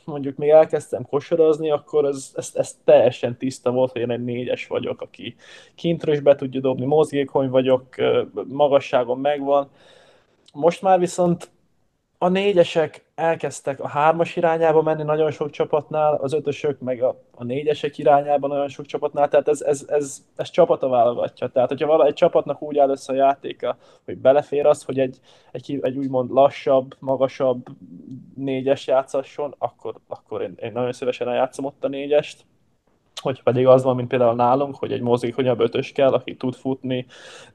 [0.06, 4.68] mondjuk még elkezdtem kosarazni, akkor ez, ez, ez teljesen tiszta volt, hogy én egy négyes
[4.68, 5.36] vagyok, aki
[5.76, 7.86] kintről is be tudja dobni, mozgékony vagyok,
[8.48, 9.70] magasságon megvan.
[10.54, 11.52] Most már viszont
[12.24, 17.44] a négyesek elkezdtek a hármas irányába menni nagyon sok csapatnál, az ötösök meg a, a
[17.44, 21.48] négyesek irányába nagyon sok csapatnál, tehát ez, ez, ez, ez csapata válogatja.
[21.48, 25.20] Tehát, hogyha vala, egy csapatnak úgy áll össze a játéka, hogy belefér az, hogy egy,
[25.52, 27.66] egy, egy úgymond lassabb, magasabb
[28.36, 32.46] négyes játszasson, akkor, akkor én, én nagyon szívesen eljátszom ott a négyest
[33.24, 37.06] hogy pedig az van, mint például nálunk, hogy egy mozgékonyabb ötös kell, aki tud futni,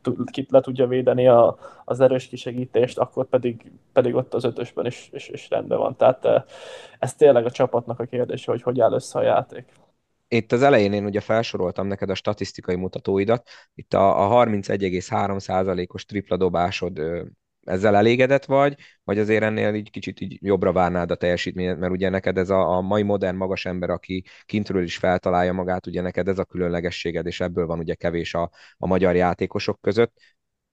[0.03, 4.87] tud, ki le tudja védeni a, az erős kisegítést, akkor pedig, pedig ott az ötösben
[4.87, 5.97] is, is, is rendben van.
[5.97, 6.43] Tehát eh,
[6.99, 9.65] ez tényleg a csapatnak a kérdése, hogy hogy áll össze a játék
[10.29, 16.37] itt az elején én ugye felsoroltam neked a statisztikai mutatóidat, itt a, a 31,3%-os tripla
[16.37, 17.01] dobásod
[17.69, 22.09] ezzel elégedett vagy, vagy azért ennél így kicsit így jobbra várnád a teljesítményet, mert ugye
[22.09, 26.29] neked ez a, a mai modern magas ember, aki kintről is feltalálja magát, ugye neked
[26.29, 30.13] ez a különlegességed, és ebből van ugye kevés a, a magyar játékosok között.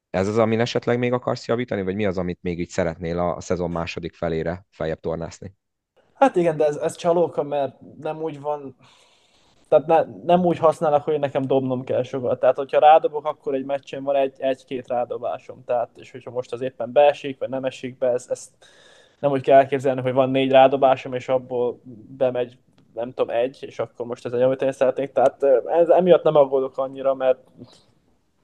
[0.09, 3.35] Ez az, amin esetleg még akarsz javítani, vagy mi az, amit még így szeretnél a,
[3.35, 5.55] a szezon második felére feljebb tornászni?
[6.13, 8.75] Hát igen, de ez, ez csalóka, mert nem úgy van,
[9.67, 12.39] tehát ne, nem úgy használnak, hogy nekem dobnom kell sokat.
[12.39, 15.63] Tehát, hogyha rádobok, akkor egy meccsen van egy, egy-két rádobásom.
[15.65, 18.51] Tehát, és hogyha most az éppen beesik, vagy nem esik be, ez, ezt
[19.19, 21.79] nem úgy kell elképzelni, hogy van négy rádobásom, és abból
[22.17, 22.57] bemegy
[22.93, 25.11] nem tudom, egy, és akkor most ez egy, amit én szeretnék.
[25.11, 27.39] Tehát ez, emiatt nem aggódok annyira, mert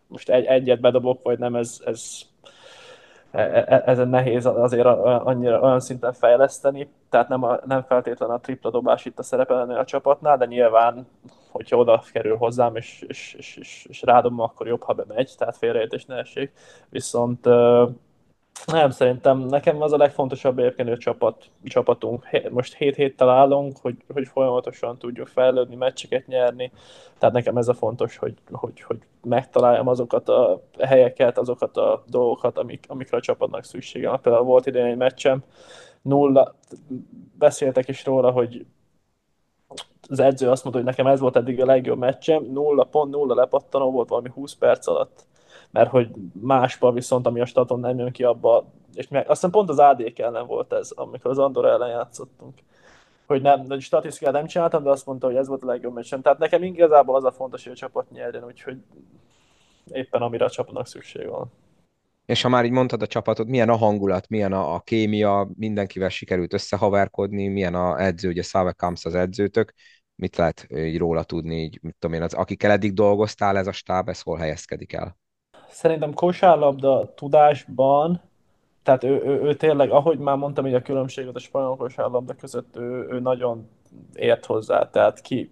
[0.08, 2.22] most egy, egyet bedobok, vagy nem, ez, ez
[3.86, 9.06] ezen nehéz azért annyira olyan szinten fejleszteni, tehát nem, a, nem feltétlenül a tripla dobás
[9.06, 11.08] itt a szerepelni a csapatnál, de nyilván,
[11.52, 15.58] hogyha oda kerül hozzám, és, és, és, és, és rádom, akkor jobb, ha bemegy, tehát
[15.58, 16.52] félreértés ne essék.
[16.90, 17.48] Viszont
[18.66, 22.26] nem, szerintem nekem az a legfontosabb egyébként, csapat, csapatunk.
[22.50, 26.72] Most 7 héttel állunk, hogy, hogy folyamatosan tudjuk fejlődni, meccseket nyerni.
[27.18, 32.58] Tehát nekem ez a fontos, hogy, hogy, hogy megtaláljam azokat a helyeket, azokat a dolgokat,
[32.58, 34.22] amik, amikre a csapatnak szüksége van.
[34.22, 35.44] Például volt idén egy meccsem,
[36.02, 36.56] nulla,
[37.38, 38.66] beszéltek is róla, hogy
[40.10, 43.34] az edző azt mondta, hogy nekem ez volt eddig a legjobb meccsem, nulla pont, nulla
[43.34, 45.26] lepattanó volt valami 20 perc alatt
[45.72, 46.10] mert hogy
[46.42, 49.80] másba viszont, ami a staton nem jön ki abba, és meg, azt hiszem pont az
[49.80, 52.54] AD ellen volt ez, amikor az Andor ellen játszottunk
[53.32, 56.22] hogy nem, de statisztikát nem csináltam, de azt mondta, hogy ez volt a legjobb meccsem.
[56.22, 58.78] Tehát nekem igazából az a fontos, hogy a csapat nyerjen, úgyhogy
[59.92, 61.52] éppen amire a csapatnak szükség van.
[62.26, 66.10] És ha már így mondtad a csapatot, milyen a hangulat, milyen a, a kémia, mindenkivel
[66.10, 69.74] sikerült összehaverkodni, milyen a edző, ugye Szave Kamps az edzőtök,
[70.16, 73.72] mit lehet így róla tudni, így, mit tudom én, az, akikkel eddig dolgoztál, ez a
[73.72, 75.18] stáb, ez hol helyezkedik el?
[75.72, 78.22] Szerintem kosárlabda tudásban,
[78.84, 82.76] tehát ő, ő, ő tényleg, ahogy már mondtam, hogy a különbséget a spanyol kosárlabda között,
[82.76, 83.70] ő, ő nagyon
[84.14, 85.52] ért hozzá, tehát ki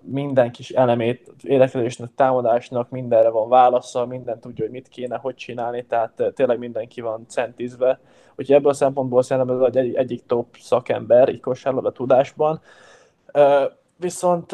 [0.00, 5.84] minden kis elemét, érdeklődésnek, támadásnak, mindenre van válasza, minden tudja, hogy mit kéne, hogy csinálni,
[5.84, 8.00] tehát tényleg mindenki van centizve.
[8.36, 12.60] Úgyhogy ebből a szempontból szerintem ez egy, egyik top szakember, így kosárlabda tudásban.
[13.96, 14.52] Viszont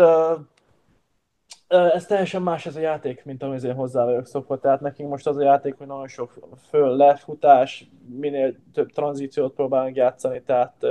[1.70, 4.58] ez teljesen más ez a játék, mint amihez én hozzá vagyok szokva.
[4.58, 6.32] Tehát nekünk most az a játék, hogy nagyon sok
[6.68, 10.86] föl lefutás, minél több tranzíciót próbálunk játszani, tehát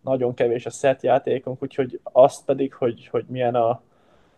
[0.00, 3.68] nagyon kevés a set játékunk, úgyhogy azt pedig, hogy, hogy milyen a,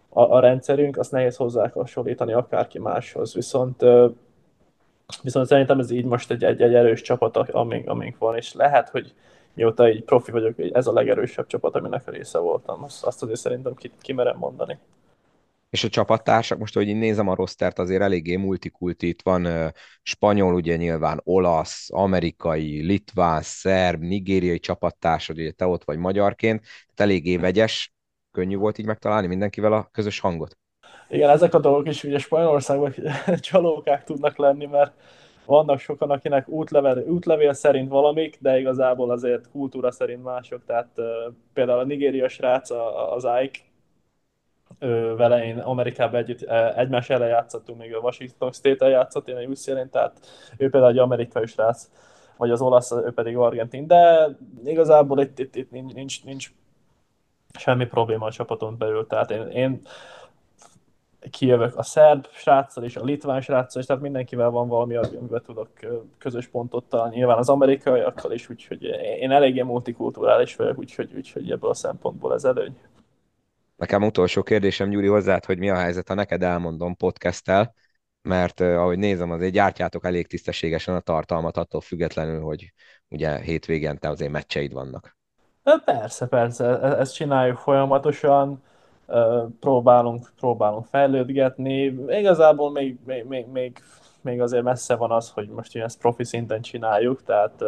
[0.09, 3.35] a, a rendszerünk, azt nehéz hozzá hasonlítani akárki máshoz.
[3.35, 3.85] Viszont
[5.23, 8.89] viszont szerintem ez így most egy, egy, egy erős csapat, amink, amink van, és lehet,
[8.89, 9.15] hogy
[9.55, 12.83] mióta így profi vagyok, ez a legerősebb csapat, aminek a része voltam.
[12.83, 14.79] Azt, azért szerintem ki, kimerem mondani
[15.73, 19.69] és a csapattársak, most, hogy én nézem a rostert, azért eléggé multikulti, itt van uh,
[20.03, 27.13] spanyol, ugye nyilván olasz, amerikai, litván, szerb, nigériai csapattársad, ugye te ott vagy magyarként, tehát
[27.13, 27.95] eléggé vegyes,
[28.31, 30.59] könnyű volt így megtalálni mindenkivel a közös hangot.
[31.09, 32.95] Igen, ezek a dolgok is ugye Spanyolországban
[33.41, 34.93] csalókák tudnak lenni, mert
[35.47, 40.65] vannak sokan, akinek útlevél, útlevél szerint valamik, de igazából azért kultúra szerint mások.
[40.65, 41.07] Tehát uh,
[41.53, 42.71] például a nigériai srác,
[43.15, 43.59] az Ike,
[45.17, 46.43] vele én Amerikában együtt
[46.77, 50.13] egymás ellen játszottunk, még a Washington State-el játszott, én a ucla tehát
[50.57, 51.91] ő például egy amerikai srác,
[52.37, 54.29] vagy az olasz, ő pedig argentin, de
[54.65, 56.53] igazából itt, itt, itt nincs, nincs
[57.59, 59.83] semmi probléma a csapaton belül, tehát én, én
[61.31, 65.69] kijövök a szerb sráccal és a litván sráccal, és tehát mindenkivel van valami, amivel tudok
[66.19, 67.17] közös pontot találni.
[67.17, 68.83] Nyilván az amerikaiakkal is, úgyhogy
[69.21, 72.77] én eléggé multikulturális vagyok, úgyhogy, úgyhogy ebből a szempontból ez előny.
[73.83, 77.75] Nekem utolsó kérdésem, Gyuri, hozzád, hogy mi a helyzet, ha neked elmondom podcasttel,
[78.23, 82.73] mert ahogy nézem, azért gyártjátok elég tisztességesen a tartalmat, attól függetlenül, hogy
[83.09, 85.17] ugye hétvégén te azért meccseid vannak.
[85.85, 88.63] Persze, persze, e-, ezt csináljuk folyamatosan,
[89.61, 91.83] próbálunk, próbálunk fejlődgetni.
[92.09, 93.79] Igazából még, még, még, még,
[94.21, 97.63] még azért messze van az, hogy most ilyen profi szinten csináljuk, tehát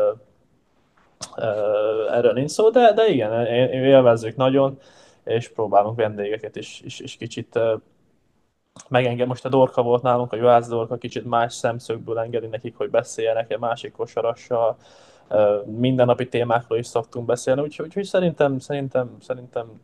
[2.10, 4.78] erről nincs szó, de, de igen, élvezzük nagyon
[5.24, 7.58] és próbálunk vendégeket is, is, is kicsit
[8.88, 9.26] megenged.
[9.26, 13.50] Most a Dorka volt nálunk, a Juhász Dorka kicsit más szemszögből engedi nekik, hogy beszéljenek
[13.50, 14.76] egy másik kosarassal,
[15.64, 19.80] mindennapi témákról is szoktunk beszélni, úgyhogy, úgyhogy szerintem, szerintem, szerintem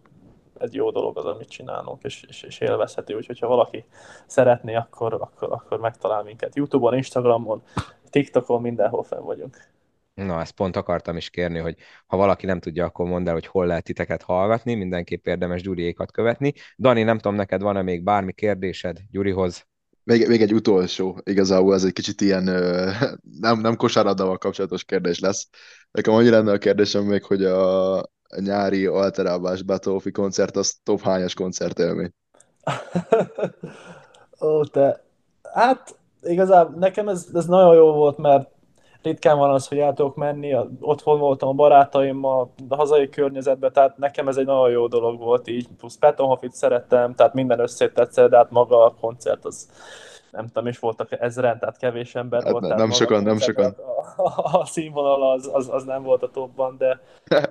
[0.58, 3.84] ez jó dolog az, amit csinálunk, és, és, és élvezhető, úgyhogy ha valaki
[4.26, 7.62] szeretné, akkor, akkor, akkor megtalál minket YouTube-on, Instagramon,
[8.10, 9.68] TikTokon, mindenhol fenn vagyunk.
[10.14, 13.46] Na, ezt pont akartam is kérni, hogy ha valaki nem tudja, akkor mondd el, hogy
[13.46, 16.52] hol lehet titeket hallgatni, mindenképp érdemes Gyuriékat követni.
[16.78, 19.68] Dani, nem tudom, neked van-e még bármi kérdésed Gyurihoz?
[20.04, 22.42] Még, még egy utolsó, igazából ez egy kicsit ilyen
[23.40, 25.48] nem, nem kosárlabdával kapcsolatos kérdés lesz.
[25.90, 28.02] Nekem annyi lenne a kérdésem még, hogy a
[28.36, 32.12] nyári alterálás Beethoven koncert, az top hányas koncertélmény?
[34.40, 35.04] Ó, te...
[35.52, 38.48] Hát igazából nekem ez, ez nagyon jó volt, mert
[39.02, 43.98] ritkán van az, hogy el tudok menni, otthon voltam a barátaimmal, a hazai környezetben, tehát
[43.98, 48.30] nekem ez egy nagyon jó dolog volt így, plusz Petonhofit szerettem, tehát minden összét tetszett,
[48.30, 49.68] de hát maga a koncert az
[50.30, 52.68] nem tudom, is voltak ezeren, tehát kevés ember hát volt.
[52.68, 53.74] Nem, nem sokan, nem sokan.
[54.16, 57.46] A, a, a színvonal az, az, az, nem volt a topban, de, de,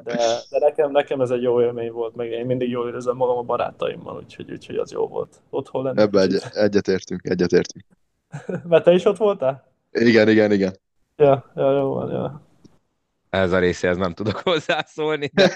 [0.50, 3.42] de nekem, nekem ez egy jó élmény volt, meg én mindig jól érzem magam a
[3.42, 5.42] barátaimmal, úgyhogy, úgyhogy az jó volt.
[5.50, 6.02] Otthon lenni.
[6.02, 7.86] Ebbe egy, egyetértünk, egyetértünk.
[8.70, 9.68] Mert te is ott voltál?
[9.92, 10.74] Igen, igen, igen.
[11.20, 12.42] Ja, ja, jó van, ja.
[13.30, 15.52] Ez a részéhez nem tudok hozzászólni, de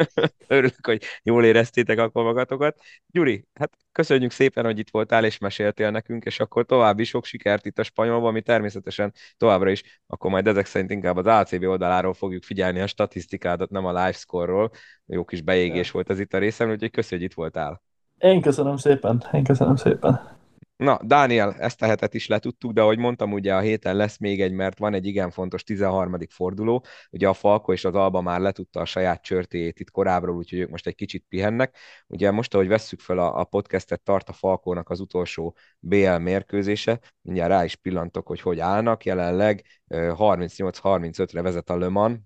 [0.48, 2.78] örülök, hogy jól éreztétek akkor magatokat.
[3.06, 7.66] Gyuri, hát köszönjük szépen, hogy itt voltál és meséltél nekünk, és akkor további sok sikert
[7.66, 12.14] itt a spanyolban, ami természetesen továbbra is, akkor majd ezek szerint inkább az ACB oldaláról
[12.14, 14.70] fogjuk figyelni a statisztikádat, nem a live score-ról.
[15.06, 15.92] Jó kis beégés ja.
[15.92, 17.82] volt ez itt a részem, úgyhogy köszönjük, hogy itt voltál.
[18.18, 20.35] Én köszönöm szépen, én köszönöm szépen.
[20.76, 24.42] Na, Dániel, ezt a hetet is letudtuk, de ahogy mondtam, ugye a héten lesz még
[24.42, 26.16] egy, mert van egy igen fontos 13.
[26.28, 26.84] forduló.
[27.10, 30.70] Ugye a Falko és az Alba már letudta a saját csörtéjét itt korábbról, úgyhogy ők
[30.70, 31.76] most egy kicsit pihennek.
[32.06, 37.00] Ugye most, ahogy vesszük fel a, a podcastet, tart a Falkónak az utolsó BL mérkőzése.
[37.22, 39.04] Mindjárt rá is pillantok, hogy hogy állnak.
[39.04, 42.18] Jelenleg 38-35-re vezet a Le Mans,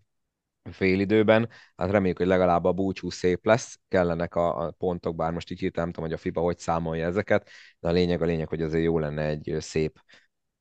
[0.70, 5.50] félidőben, hát reméljük, hogy legalább a búcsú szép lesz, kellenek a, a pontok, bár most
[5.50, 7.48] így hirtelen nem tudom, hogy a FIBA hogy számolja ezeket,
[7.78, 10.00] de a lényeg a lényeg, hogy azért jó lenne egy szép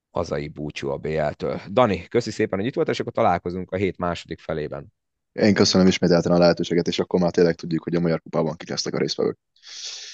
[0.10, 1.62] hazai búcsú a BL-től.
[1.72, 4.94] Dani, köszi szépen, hogy itt volt, és akkor találkozunk a hét második felében.
[5.32, 8.70] Én köszönöm ismételten a lehetőséget, és akkor már tényleg tudjuk, hogy a Magyar Kupában kik
[8.70, 9.38] lesznek a résztvevők.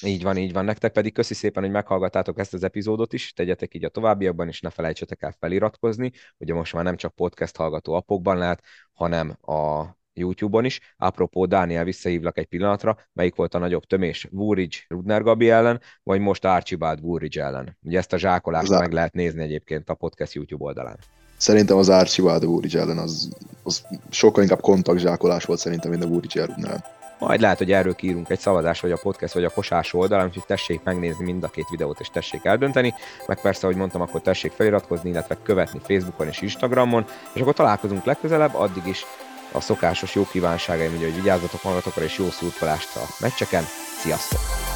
[0.01, 0.65] Így van, így van.
[0.65, 4.61] Nektek pedig köszi szépen, hogy meghallgattátok ezt az epizódot is, tegyetek így a továbbiakban, és
[4.61, 6.11] ne felejtsetek el feliratkozni.
[6.37, 8.63] Ugye most már nem csak podcast hallgató appokban lehet,
[8.93, 10.79] hanem a YouTube-on is.
[10.97, 16.19] Apropó, Dániel, visszahívlak egy pillanatra, melyik volt a nagyobb tömés, Woolridge Rudner Gabi ellen, vagy
[16.19, 17.77] most Archibald Woolridge ellen?
[17.81, 20.99] Ugye ezt a zsákolást az meg lehet nézni egyébként a podcast YouTube oldalán.
[21.37, 23.29] Szerintem az Archibald Woolridge ellen az,
[23.63, 26.83] az sokkal inkább kontaktzsákolás volt szerintem, mint a Woolridge ellen.
[27.19, 30.45] Majd lehet, hogy erről kiírunk egy szavazás, vagy a podcast, vagy a kosás oldalán, úgyhogy
[30.47, 32.93] tessék megnézni mind a két videót, és tessék eldönteni.
[33.27, 38.05] Meg persze, ahogy mondtam, akkor tessék feliratkozni, illetve követni Facebookon és Instagramon, és akkor találkozunk
[38.05, 39.05] legközelebb, addig is
[39.51, 43.63] a szokásos jó kívánságaim, ugye, hogy vigyázzatok magatokra, és jó szurkolást a meccseken.
[44.01, 44.74] Sziasztok!